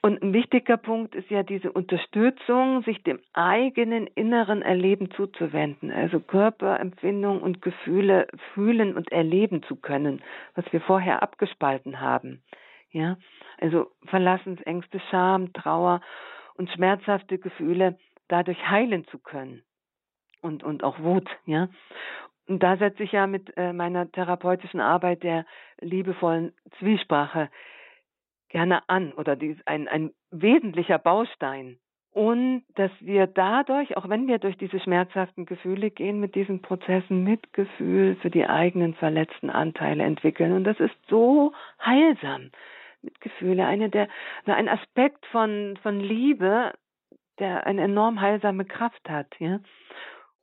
[0.00, 6.20] und ein wichtiger Punkt ist ja diese Unterstützung, sich dem eigenen inneren Erleben zuzuwenden, also
[6.20, 10.22] Körperempfindung und Gefühle fühlen und erleben zu können,
[10.54, 12.42] was wir vorher abgespalten haben.
[12.90, 13.18] Ja,
[13.60, 16.00] also Verlassensängste, Scham, Trauer
[16.54, 19.62] und schmerzhafte Gefühle dadurch heilen zu können
[20.42, 21.68] und und auch Wut, ja.
[22.46, 25.44] Und da setze ich ja mit äh, meiner therapeutischen Arbeit der
[25.80, 27.50] liebevollen Zwiesprache
[28.48, 31.78] gerne an oder die ist ein, ein wesentlicher Baustein.
[32.10, 37.22] Und dass wir dadurch, auch wenn wir durch diese schmerzhaften Gefühle gehen, mit diesen Prozessen
[37.22, 40.52] Mitgefühl für die eigenen verletzten Anteile entwickeln.
[40.52, 41.52] Und das ist so
[41.84, 42.50] heilsam.
[43.02, 44.08] Mitgefühle, eine der,
[44.46, 46.72] ein Aspekt von, von Liebe,
[47.38, 49.60] der eine enorm heilsame Kraft hat, ja.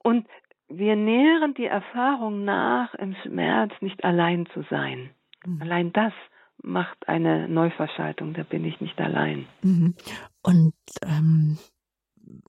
[0.02, 0.28] Und
[0.70, 5.10] wir nähren die Erfahrung nach, im Schmerz nicht allein zu sein.
[5.46, 5.62] Mhm.
[5.62, 6.14] Allein das
[6.62, 9.46] macht eine Neuverschaltung, da bin ich nicht allein.
[9.62, 9.96] Mhm.
[10.42, 11.58] Und ähm,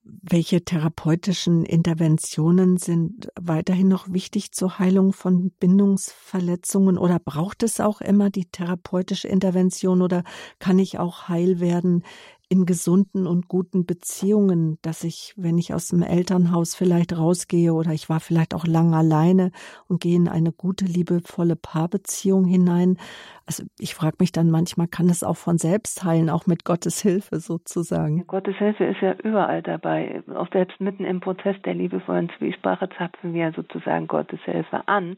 [0.04, 8.00] welche therapeutischen Interventionen sind weiterhin noch wichtig zur Heilung von Bindungsverletzungen oder braucht es auch
[8.00, 10.24] immer die therapeutische Intervention oder
[10.59, 12.02] kann ich auch heil werden,
[12.49, 17.90] in gesunden und guten Beziehungen, dass ich, wenn ich aus dem Elternhaus vielleicht rausgehe oder
[17.90, 19.51] ich war vielleicht auch lang alleine
[19.88, 22.99] und gehe in eine gute, liebevolle Paarbeziehung hinein.
[23.47, 27.03] Also ich frage mich dann manchmal, kann es auch von selbst heilen, auch mit Gottes
[27.03, 28.26] Hilfe sozusagen?
[28.28, 30.22] Gottes Hilfe ist ja überall dabei.
[30.34, 35.16] Auch selbst mitten im Prozess der liebevollen Zwiesprache zapfen wir sozusagen Gottes Hilfe an.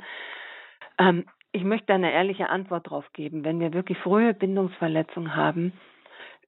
[0.99, 3.45] Ähm, ich möchte eine ehrliche Antwort darauf geben.
[3.45, 5.73] Wenn wir wirklich frühe Bindungsverletzungen haben,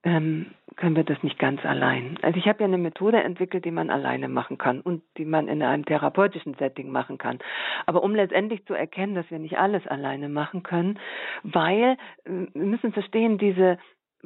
[0.02, 2.18] ähm, können wir das nicht ganz allein.
[2.22, 5.48] Also ich habe ja eine Methode entwickelt, die man alleine machen kann und die man
[5.48, 7.38] in einem therapeutischen Setting machen kann.
[7.86, 10.98] Aber um letztendlich zu erkennen, dass wir nicht alles alleine machen können,
[11.42, 13.78] weil äh, wir müssen verstehen, diese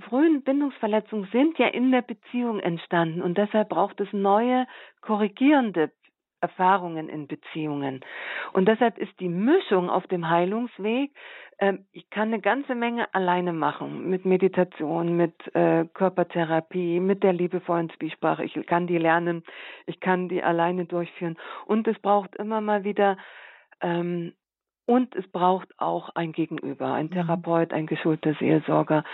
[0.09, 4.67] frühen Bindungsverletzungen sind ja in der Beziehung entstanden und deshalb braucht es neue
[5.01, 5.91] korrigierende
[6.45, 8.05] Erfahrungen in Beziehungen.
[8.53, 11.11] Und deshalb ist die Mischung auf dem Heilungsweg,
[11.93, 17.91] ich kann eine ganze Menge alleine machen, mit Meditation, mit äh, Körpertherapie, mit der liebevollen
[17.91, 18.45] Zwiesprache.
[18.45, 19.45] Ich kann die lernen,
[19.87, 21.37] ich kann die alleine durchführen.
[21.67, 23.17] Und es braucht immer mal wieder
[23.81, 24.33] ähm,
[24.87, 27.13] und es braucht auch ein Gegenüber, ein mhm.
[27.13, 29.05] Therapeut, ein geschulter Seelsorger.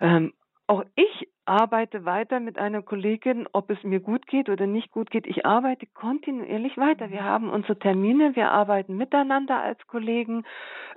[0.00, 0.32] Ähm,
[0.66, 5.10] auch ich arbeite weiter mit einer Kollegin, ob es mir gut geht oder nicht gut
[5.10, 5.26] geht.
[5.26, 7.10] Ich arbeite kontinuierlich weiter.
[7.10, 10.44] Wir haben unsere Termine, wir arbeiten miteinander als Kollegen.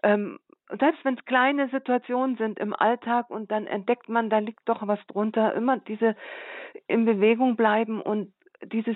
[0.03, 0.39] Ähm,
[0.79, 4.87] selbst wenn es kleine Situationen sind im Alltag und dann entdeckt man, da liegt doch
[4.87, 6.15] was drunter, immer diese
[6.87, 8.95] in Bewegung bleiben und dieses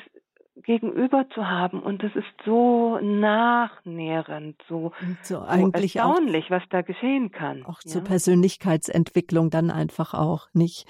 [0.63, 4.91] gegenüber zu haben und das ist so nachnährend, so,
[5.21, 7.65] so, eigentlich so erstaunlich, auch, was da geschehen kann.
[7.65, 7.91] Auch ja?
[7.91, 10.85] zur Persönlichkeitsentwicklung dann einfach auch nicht.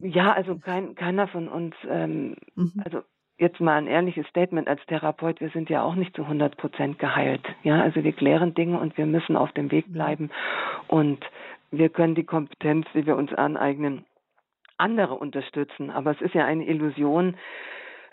[0.00, 2.82] Ja, also kein, keiner von uns, ähm, mhm.
[2.84, 3.02] also
[3.38, 6.98] jetzt mal ein ehrliches Statement als Therapeut, wir sind ja auch nicht zu 100 Prozent
[6.98, 7.44] geheilt.
[7.62, 9.92] Ja, also wir klären Dinge und wir müssen auf dem Weg mhm.
[9.92, 10.30] bleiben
[10.88, 11.24] und
[11.70, 14.04] wir können die Kompetenz, die wir uns aneignen,
[14.76, 15.90] andere unterstützen.
[15.90, 17.36] Aber es ist ja eine Illusion.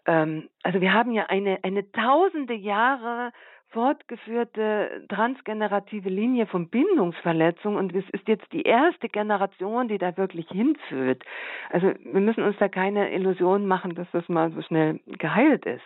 [0.05, 3.31] Ähm, also wir haben ja eine, eine tausende Jahre
[3.71, 10.47] fortgeführte transgenerative Linie von Bindungsverletzung und es ist jetzt die erste Generation, die da wirklich
[10.49, 11.23] hinführt.
[11.69, 15.83] Also wir müssen uns da keine Illusion machen, dass das mal so schnell geheilt ist.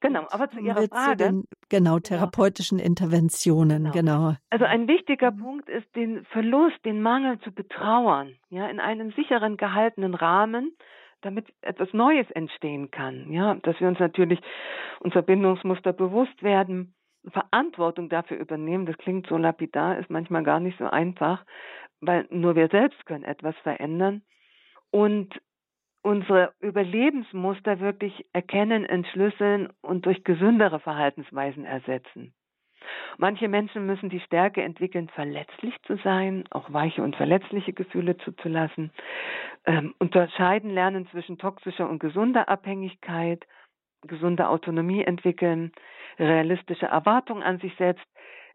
[0.00, 1.10] Genau, aber zu Ihrer Frage.
[1.10, 2.88] Zu den, genau, therapeutischen genau.
[2.88, 4.28] Interventionen, genau.
[4.28, 4.36] genau.
[4.50, 9.56] Also ein wichtiger Punkt ist, den Verlust, den Mangel zu betrauern, ja, in einem sicheren
[9.56, 10.72] gehaltenen Rahmen
[11.24, 14.40] damit etwas Neues entstehen kann, ja, dass wir uns natürlich
[15.00, 16.94] unser Bindungsmuster bewusst werden,
[17.30, 21.44] Verantwortung dafür übernehmen, das klingt so lapidar, ist manchmal gar nicht so einfach,
[22.00, 24.22] weil nur wir selbst können etwas verändern
[24.90, 25.40] und
[26.02, 32.34] unsere Überlebensmuster wirklich erkennen, entschlüsseln und durch gesündere Verhaltensweisen ersetzen.
[33.18, 38.90] Manche Menschen müssen die Stärke entwickeln, verletzlich zu sein, auch weiche und verletzliche Gefühle zuzulassen,
[39.66, 43.44] ähm, unterscheiden lernen zwischen toxischer und gesunder Abhängigkeit,
[44.02, 45.72] gesunde Autonomie entwickeln,
[46.18, 48.06] realistische Erwartungen an sich selbst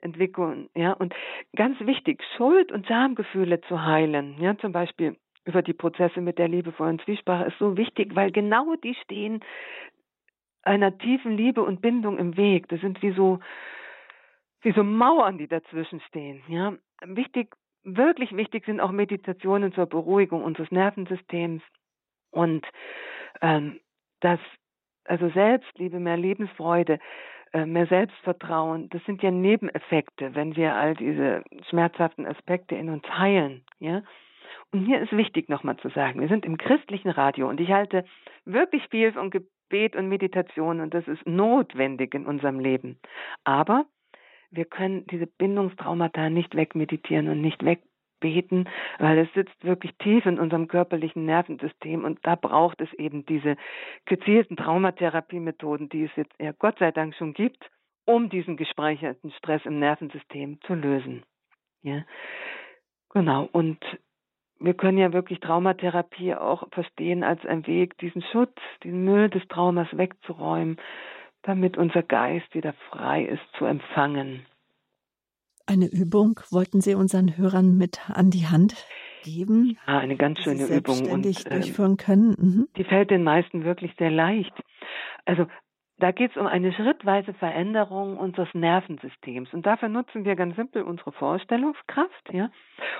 [0.01, 1.13] entwickeln, ja, und
[1.55, 6.47] ganz wichtig, Schuld- und Schamgefühle zu heilen, ja, zum Beispiel über die Prozesse mit der
[6.47, 9.41] liebevollen Zwiesprache ist so wichtig, weil genau die stehen
[10.63, 12.67] einer tiefen Liebe und Bindung im Weg.
[12.69, 13.39] Das sind wie so,
[14.62, 16.74] wie so Mauern, die dazwischen stehen, ja.
[17.01, 21.64] Wichtig, wirklich wichtig sind auch Meditationen zur Beruhigung unseres Nervensystems
[22.32, 22.66] und
[23.41, 23.80] ähm,
[24.20, 24.39] das
[25.05, 26.99] also Selbstliebe, mehr Lebensfreude,
[27.53, 28.89] äh, mehr Selbstvertrauen.
[28.89, 34.03] Das sind ja Nebeneffekte, wenn wir all diese schmerzhaften Aspekte in uns heilen, ja.
[34.72, 38.05] Und hier ist wichtig nochmal zu sagen, wir sind im christlichen Radio und ich halte
[38.45, 42.99] wirklich viel von Gebet und Meditation und das ist notwendig in unserem Leben.
[43.43, 43.86] Aber
[44.52, 50.39] wir können diese Bindungstraumata nicht wegmeditieren und nicht wegbeten, weil es sitzt wirklich tief in
[50.39, 53.58] unserem körperlichen Nervensystem und da braucht es eben diese
[54.06, 57.70] gezielten Traumatherapiemethoden, die es jetzt ja Gott sei Dank schon gibt,
[58.06, 61.24] um diesen gespeicherten Stress im Nervensystem zu lösen.
[61.82, 62.04] Ja.
[63.12, 63.47] Genau.
[63.52, 63.80] Und
[64.60, 69.47] wir können ja wirklich Traumatherapie auch verstehen als ein Weg, diesen Schutz, den Müll des
[69.47, 70.78] Traumas wegzuräumen,
[71.43, 74.45] damit unser Geist wieder frei ist zu empfangen.
[75.65, 78.87] Eine Übung wollten Sie unseren Hörern mit an die Hand
[79.23, 79.77] geben?
[79.87, 82.35] Ja, eine ganz schöne Übung und äh, durchführen können.
[82.39, 82.67] Mhm.
[82.75, 84.53] Die fällt den meisten wirklich sehr leicht.
[85.25, 85.45] Also
[85.99, 89.53] da geht es um eine schrittweise Veränderung unseres Nervensystems.
[89.53, 92.49] Und dafür nutzen wir ganz simpel unsere Vorstellungskraft, ja.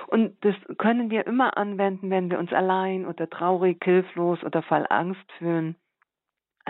[0.06, 4.86] Und das können wir immer anwenden, wenn wir uns allein oder traurig, hilflos oder voll
[4.90, 5.76] Angst fühlen.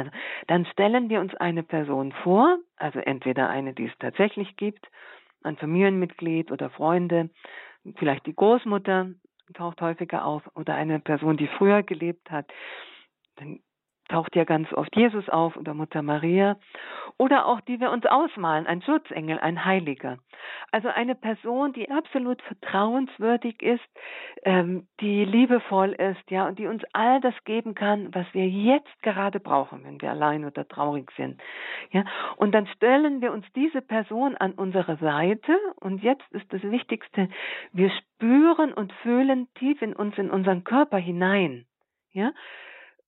[0.00, 0.10] Also,
[0.46, 4.86] dann stellen wir uns eine Person vor, also entweder eine, die es tatsächlich gibt,
[5.42, 7.28] ein Familienmitglied oder Freunde,
[7.96, 9.10] vielleicht die Großmutter
[9.52, 12.46] taucht häufiger auf oder eine Person, die früher gelebt hat.
[13.36, 13.60] Dann
[14.10, 16.56] taucht ja ganz oft Jesus auf oder Mutter Maria
[17.16, 20.18] oder auch die wir uns ausmalen, ein Schutzengel, ein Heiliger.
[20.72, 23.84] Also eine Person, die absolut vertrauenswürdig ist,
[24.44, 29.02] ähm, die liebevoll ist, ja, und die uns all das geben kann, was wir jetzt
[29.02, 31.40] gerade brauchen, wenn wir allein oder traurig sind.
[31.90, 32.04] Ja,
[32.36, 37.28] und dann stellen wir uns diese Person an unsere Seite und jetzt ist das Wichtigste,
[37.72, 41.66] wir spüren und fühlen tief in uns, in unseren Körper hinein.
[42.12, 42.32] Ja,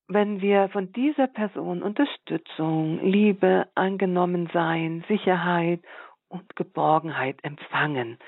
[0.09, 5.81] wenn wir von dieser Person Unterstützung, Liebe, Angenommensein, Sicherheit
[6.29, 8.19] und Geborgenheit empfangen.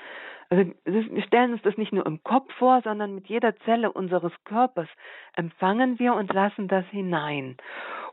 [0.49, 4.31] Also wir stellen uns das nicht nur im Kopf vor, sondern mit jeder Zelle unseres
[4.43, 4.87] Körpers
[5.35, 7.57] empfangen wir und lassen das hinein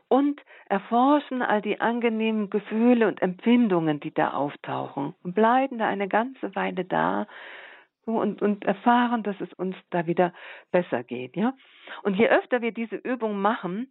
[0.07, 6.07] und erforschen all die angenehmen Gefühle und Empfindungen, die da auftauchen und bleiben da eine
[6.07, 7.27] ganze Weile da,
[8.05, 10.33] und, und erfahren, dass es uns da wieder
[10.71, 11.53] besser geht, ja.
[12.03, 13.87] Und je öfter wir diese Übung machen,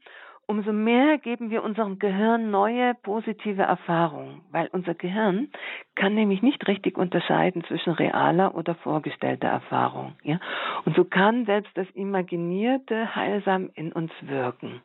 [0.47, 5.51] umso mehr geben wir unserem Gehirn neue positive Erfahrungen, weil unser Gehirn
[5.95, 10.41] kann nämlich nicht richtig unterscheiden zwischen realer oder vorgestellter Erfahrung, ja.
[10.85, 14.83] Und so kann selbst das Imaginierte heilsam in uns wirken.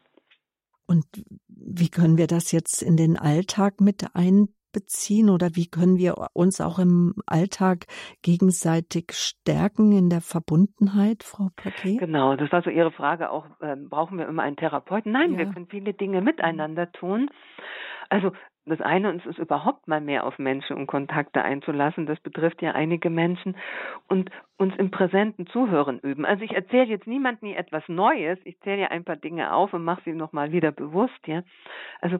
[0.85, 1.05] Und
[1.47, 4.47] wie können wir das jetzt in den Alltag mit ein
[4.77, 7.85] beziehen oder wie können wir uns auch im Alltag
[8.21, 11.97] gegenseitig stärken in der Verbundenheit, Frau Paquet?
[11.97, 15.11] Genau, das war so Ihre Frage auch, äh, brauchen wir immer einen Therapeuten?
[15.11, 15.39] Nein, ja.
[15.39, 17.29] wir können viele Dinge miteinander tun.
[18.09, 18.33] Also
[18.65, 22.05] das eine uns ist überhaupt mal mehr auf Menschen und Kontakte einzulassen.
[22.05, 23.55] Das betrifft ja einige Menschen
[24.09, 26.25] und uns im präsenten Zuhören üben.
[26.25, 28.37] Also ich erzähle jetzt niemandem etwas Neues.
[28.43, 31.43] Ich zähle ja ein paar Dinge auf und mache sie nochmal wieder bewusst, ja.
[32.01, 32.17] Also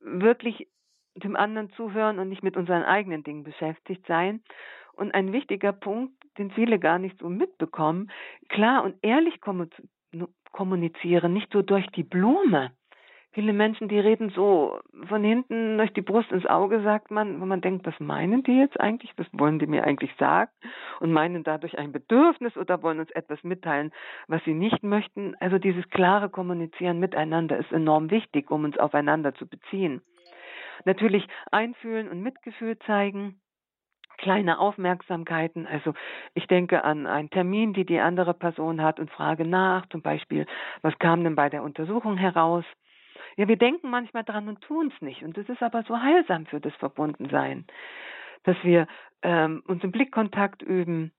[0.00, 0.68] wirklich
[1.24, 4.42] dem anderen zuhören und nicht mit unseren eigenen Dingen beschäftigt sein.
[4.94, 8.10] Und ein wichtiger Punkt, den viele gar nicht so mitbekommen,
[8.48, 9.40] klar und ehrlich
[10.52, 12.72] kommunizieren, nicht so durch die Blume.
[13.32, 17.44] Viele Menschen, die reden so von hinten durch die Brust ins Auge, sagt man, wo
[17.44, 19.12] man denkt, was meinen die jetzt eigentlich?
[19.16, 20.50] Was wollen die mir eigentlich sagen?
[20.98, 23.92] Und meinen dadurch ein Bedürfnis oder wollen uns etwas mitteilen,
[24.26, 25.36] was sie nicht möchten?
[25.40, 30.00] Also dieses klare Kommunizieren miteinander ist enorm wichtig, um uns aufeinander zu beziehen.
[30.84, 33.40] Natürlich einfühlen und Mitgefühl zeigen
[34.18, 35.66] kleine Aufmerksamkeiten.
[35.66, 35.94] Also
[36.34, 40.46] ich denke an einen Termin, die die andere Person hat und frage nach, zum Beispiel,
[40.82, 42.64] was kam denn bei der Untersuchung heraus?
[43.36, 45.22] Ja, wir denken manchmal dran und tun es nicht.
[45.22, 47.66] Und das ist aber so heilsam für das Verbundensein,
[48.42, 48.88] dass wir
[49.22, 51.12] ähm, uns im Blickkontakt üben.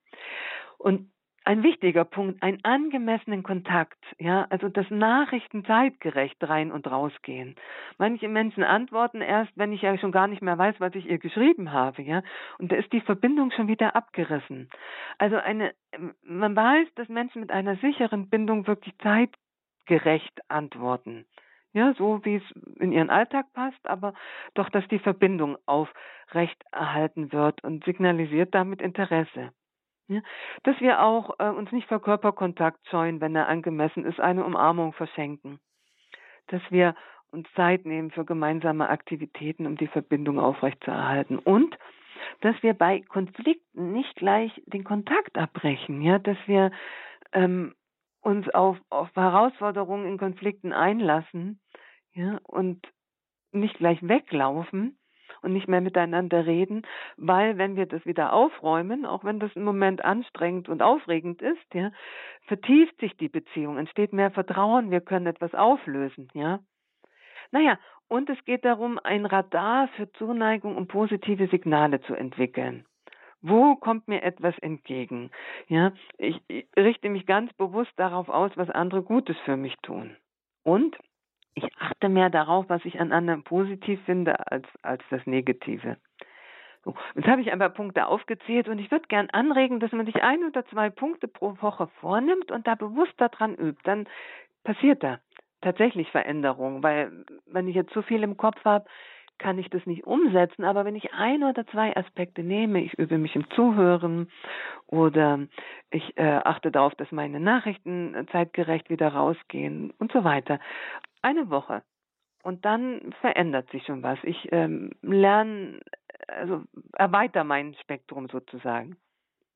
[0.78, 1.10] Und
[1.50, 7.56] ein wichtiger Punkt, einen angemessenen Kontakt, ja, also dass Nachrichten zeitgerecht rein und rausgehen.
[7.98, 11.18] Manche Menschen antworten erst, wenn ich ja schon gar nicht mehr weiß, was ich ihr
[11.18, 12.22] geschrieben habe, ja,
[12.60, 14.70] und da ist die Verbindung schon wieder abgerissen.
[15.18, 15.74] Also eine,
[16.22, 21.26] man weiß, dass Menschen mit einer sicheren Bindung wirklich zeitgerecht antworten.
[21.74, 22.44] Ja, so wie es
[22.80, 24.14] in ihren Alltag passt, aber
[24.54, 29.52] doch, dass die Verbindung aufrecht erhalten wird und signalisiert damit Interesse.
[30.10, 30.22] Ja,
[30.64, 34.94] dass wir auch äh, uns nicht vor Körperkontakt scheuen, wenn er angemessen ist, eine Umarmung
[34.94, 35.60] verschenken.
[36.48, 36.96] Dass wir
[37.32, 41.38] uns Zeit nehmen für gemeinsame Aktivitäten, um die Verbindung aufrechtzuerhalten.
[41.38, 41.78] Und
[42.42, 46.72] dass wir bei Konflikten nicht gleich den Kontakt abbrechen, ja, dass wir
[47.32, 47.76] ähm,
[48.22, 51.62] uns auf, auf Herausforderungen in Konflikten einlassen,
[52.14, 52.86] ja, und
[53.52, 54.99] nicht gleich weglaufen,
[55.42, 56.84] und nicht mehr miteinander reden,
[57.18, 61.74] weil wenn wir das wieder aufräumen, auch wenn das im Moment anstrengend und aufregend ist,
[61.74, 61.92] ja,
[62.48, 66.60] vertieft sich die Beziehung, entsteht mehr Vertrauen, wir können etwas auflösen, ja.
[67.52, 72.86] Naja, und es geht darum, ein Radar für Zuneigung und positive Signale zu entwickeln.
[73.42, 75.32] Wo kommt mir etwas entgegen?
[75.68, 80.18] Ja, ich, ich richte mich ganz bewusst darauf aus, was andere Gutes für mich tun.
[80.64, 80.98] Und
[81.54, 85.98] ich achte mehr darauf, was ich an anderen positiv finde, als, als das Negative.
[86.86, 90.06] So, jetzt habe ich ein paar Punkte aufgezählt und ich würde gern anregen, dass man
[90.06, 93.82] sich ein oder zwei Punkte pro Woche vornimmt und da bewusst daran übt.
[93.84, 94.08] Dann
[94.64, 95.20] passiert da
[95.62, 98.86] tatsächlich Veränderung, weil wenn ich jetzt zu viel im Kopf habe,
[99.40, 103.18] kann ich das nicht umsetzen, aber wenn ich ein oder zwei Aspekte nehme, ich übe
[103.18, 104.30] mich im Zuhören
[104.86, 105.40] oder
[105.92, 110.60] ich äh, achte darauf, dass meine Nachrichten zeitgerecht wieder rausgehen und so weiter.
[111.22, 111.84] Eine Woche.
[112.44, 114.18] Und dann verändert sich schon was.
[114.24, 115.82] Ich ähm, lerne,
[116.28, 116.64] also
[116.94, 118.96] erweitere mein Spektrum sozusagen.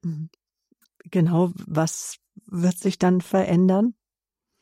[0.04, 0.30] Mhm.
[1.12, 3.94] Genau, was wird sich dann verändern?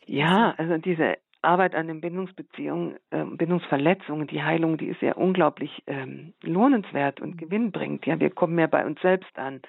[0.05, 5.83] Ja, also diese Arbeit an den Bindungsbeziehungen, äh, Bindungsverletzungen, die Heilung, die ist ja unglaublich
[5.87, 8.05] ähm, lohnenswert und gewinnbringend.
[8.05, 9.61] Ja, wir kommen mehr bei uns selbst an.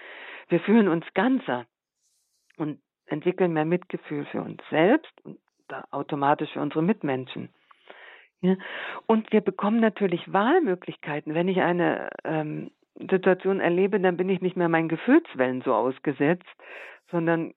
[0.49, 1.67] Wir fühlen uns ganzer
[2.57, 5.39] und entwickeln mehr Mitgefühl für uns selbst und
[5.91, 7.49] automatisch für unsere Mitmenschen.
[8.41, 8.57] Ja?
[9.07, 11.35] Und wir bekommen natürlich Wahlmöglichkeiten.
[11.35, 16.47] Wenn ich eine ähm, Situation erlebe, dann bin ich nicht mehr meinen Gefühlswellen so ausgesetzt,
[17.11, 17.55] sondern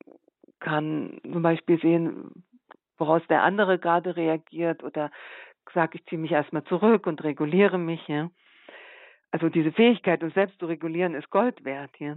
[0.60, 2.44] kann zum Beispiel sehen,
[2.98, 5.12] woraus der andere gerade reagiert oder
[5.74, 8.30] sage, ich ziehe mich erstmal zurück und reguliere mich, ja.
[9.32, 12.16] Also diese Fähigkeit, uns selbst zu regulieren, ist Gold wert, ja.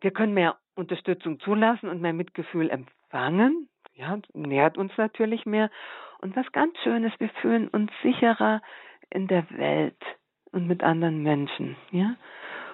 [0.00, 3.68] Wir können mehr Unterstützung zulassen und mehr Mitgefühl empfangen,
[3.98, 5.70] ja, nährt uns natürlich mehr.
[6.20, 8.62] Und was ganz schön ist, wir fühlen uns sicherer
[9.10, 10.00] in der Welt
[10.52, 12.14] und mit anderen Menschen, ja.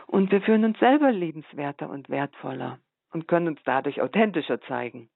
[0.07, 2.79] Und wir fühlen uns selber liebenswerter und wertvoller
[3.13, 5.09] und können uns dadurch authentischer zeigen.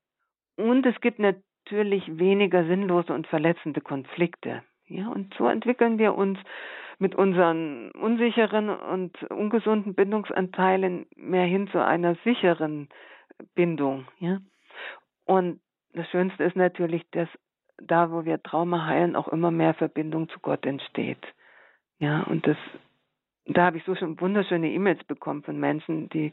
[0.57, 4.63] Und es gibt natürlich weniger sinnlose und verletzende Konflikte.
[4.87, 6.39] Ja, und so entwickeln wir uns
[6.99, 12.89] mit unseren unsicheren und ungesunden Bindungsanteilen mehr hin zu einer sicheren
[13.55, 14.07] Bindung.
[14.19, 14.39] Ja,
[15.27, 15.61] und
[15.99, 17.29] das Schönste ist natürlich, dass
[17.83, 21.23] da, wo wir Trauma heilen, auch immer mehr Verbindung zu Gott entsteht.
[21.99, 22.57] Ja, und das,
[23.47, 26.33] da habe ich so schon wunderschöne E-Mails bekommen von Menschen, die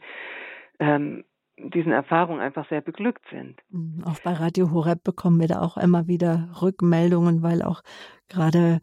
[0.78, 1.24] ähm,
[1.58, 3.60] diesen Erfahrungen einfach sehr beglückt sind.
[3.70, 7.82] Mhm, auch bei Radio Horeb bekommen wir da auch immer wieder Rückmeldungen, weil auch
[8.28, 8.80] gerade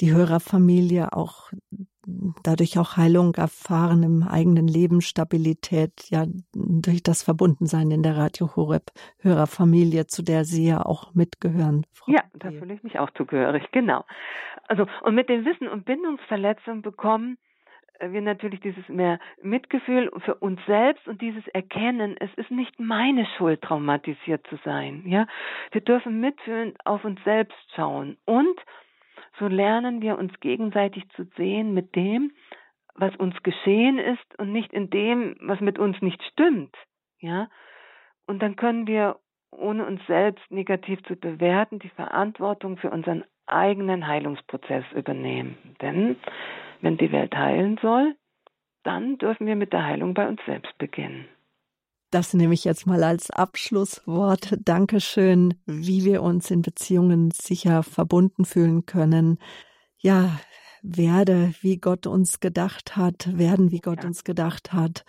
[0.00, 1.50] die Hörerfamilie auch
[2.42, 6.24] dadurch auch Heilung erfahren im eigenen Leben, Stabilität, ja,
[6.54, 8.90] durch das Verbundensein in der Radio Horeb
[9.20, 11.84] Hörerfamilie, zu der Sie ja auch mitgehören.
[11.92, 14.04] Frau ja, da fühle ich mich auch zugehörig, genau.
[14.68, 17.38] Also, und mit dem Wissen um Bindungsverletzungen bekommen,
[18.00, 23.26] wir natürlich dieses mehr Mitgefühl für uns selbst und dieses Erkennen, es ist nicht meine
[23.36, 25.02] Schuld, traumatisiert zu sein.
[25.06, 25.26] Ja,
[25.72, 28.58] wir dürfen mitfühlen, auf uns selbst schauen und
[29.40, 32.30] so lernen wir uns gegenseitig zu sehen mit dem,
[32.94, 36.76] was uns geschehen ist und nicht in dem, was mit uns nicht stimmt.
[37.18, 37.48] Ja,
[38.26, 39.16] und dann können wir
[39.50, 45.56] ohne uns selbst negativ zu bewerten, die Verantwortung für unseren eigenen Heilungsprozess übernehmen.
[45.80, 46.16] Denn
[46.80, 48.14] wenn die Welt heilen soll,
[48.84, 51.26] dann dürfen wir mit der Heilung bei uns selbst beginnen.
[52.10, 54.58] Das nehme ich jetzt mal als Abschlusswort.
[54.64, 59.38] Dankeschön, wie wir uns in Beziehungen sicher verbunden fühlen können.
[59.98, 60.40] Ja,
[60.82, 64.08] werde, wie Gott uns gedacht hat, werden, wie Gott ja.
[64.08, 65.04] uns gedacht hat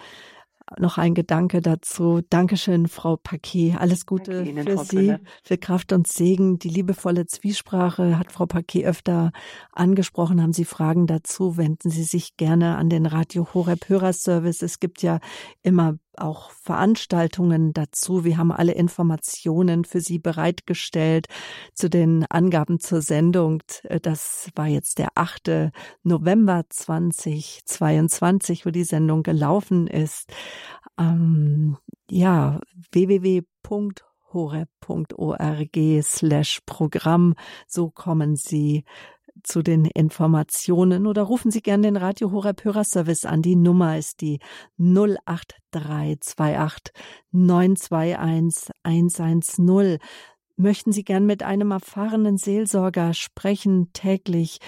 [0.80, 2.22] noch ein Gedanke dazu.
[2.30, 3.76] Dankeschön, Frau Paquet.
[3.78, 5.20] Alles Gute Ihnen, für Frau Sie, Pille.
[5.44, 6.60] für Kraft und Segen.
[6.60, 9.32] Die liebevolle Zwiesprache hat Frau Paquet öfter
[9.72, 10.42] angesprochen.
[10.42, 11.58] Haben Sie Fragen dazu?
[11.58, 14.62] Wenden Sie sich gerne an den Radio Horeb Hörerservice.
[14.62, 15.20] Es gibt ja
[15.62, 18.24] immer auch Veranstaltungen dazu.
[18.24, 21.28] Wir haben alle Informationen für Sie bereitgestellt
[21.74, 23.64] zu den Angaben zur Sendung.
[24.02, 25.72] Das war jetzt der 8.
[26.04, 30.32] November 2022, wo die Sendung gelaufen ist.
[30.98, 31.78] Ähm,
[32.10, 32.60] ja,
[32.92, 33.64] www.horeb.org
[36.04, 37.36] slash Programm.
[37.68, 38.84] So kommen Sie
[39.44, 43.42] zu den Informationen oder rufen Sie gerne den Radio Horeb Hörerservice an.
[43.42, 44.40] Die Nummer ist die
[44.78, 46.94] 08328
[47.32, 49.98] 921 110.
[50.58, 54.60] Möchten Sie gern mit einem erfahrenen Seelsorger sprechen täglich?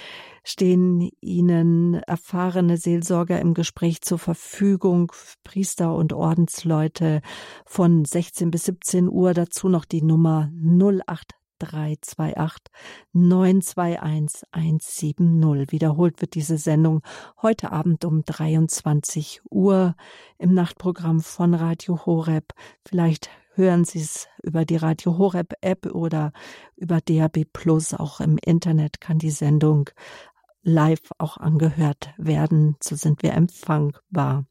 [0.43, 5.11] Stehen Ihnen erfahrene Seelsorger im Gespräch zur Verfügung,
[5.43, 7.21] Priester und Ordensleute
[7.65, 9.33] von 16 bis 17 Uhr.
[9.33, 12.71] Dazu noch die Nummer 083 0328
[13.13, 15.71] 921 170.
[15.71, 17.01] Wiederholt wird diese Sendung
[17.41, 19.95] heute Abend um 23 Uhr
[20.37, 22.53] im Nachtprogramm von Radio Horeb.
[22.85, 26.31] Vielleicht hören Sie es über die Radio Horeb App oder
[26.75, 27.93] über DAB Plus.
[27.93, 29.89] Auch im Internet kann die Sendung
[30.63, 32.77] live auch angehört werden.
[32.81, 34.45] So sind wir empfangbar.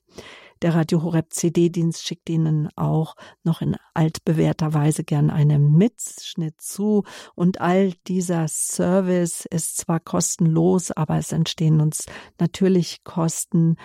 [0.62, 7.02] Der Radio Horeb CD-Dienst schickt Ihnen auch noch in altbewährter Weise gern einen Mitschnitt zu.
[7.34, 12.06] Und all dieser Service ist zwar kostenlos, aber es entstehen uns
[12.38, 13.76] natürlich Kosten,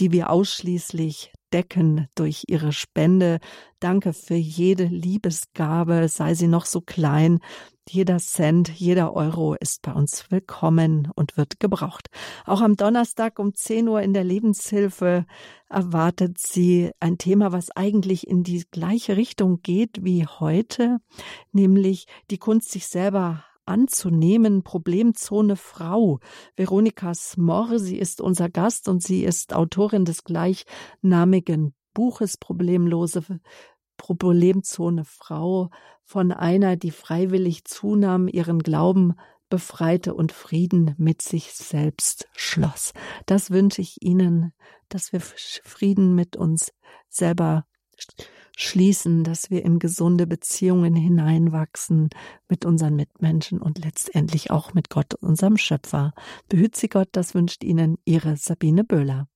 [0.00, 3.38] die wir ausschließlich decken durch ihre Spende.
[3.78, 7.38] Danke für jede Liebesgabe, sei sie noch so klein.
[7.88, 12.08] Jeder Cent, jeder Euro ist bei uns willkommen und wird gebraucht.
[12.44, 15.26] Auch am Donnerstag um 10 Uhr in der Lebenshilfe
[15.68, 20.98] erwartet sie ein Thema, was eigentlich in die gleiche Richtung geht wie heute,
[21.52, 24.62] nämlich die Kunst, sich selber anzunehmen.
[24.62, 26.20] Problemzone Frau.
[26.56, 33.22] Veronika Smor, sie ist unser Gast und sie ist Autorin des gleichnamigen Buches Problemlose
[33.96, 35.70] Problemzone Frau
[36.02, 39.14] von einer, die freiwillig zunahm, ihren Glauben
[39.48, 42.92] befreite und Frieden mit sich selbst schloss.
[43.26, 44.52] Das wünsche ich Ihnen,
[44.88, 46.72] dass wir Frieden mit uns
[47.08, 47.64] selber
[48.56, 52.10] schließen, dass wir in gesunde Beziehungen hineinwachsen
[52.48, 56.12] mit unseren Mitmenschen und letztendlich auch mit Gott, unserem Schöpfer.
[56.48, 59.28] Behüt Sie Gott, das wünscht Ihnen Ihre Sabine Böhler.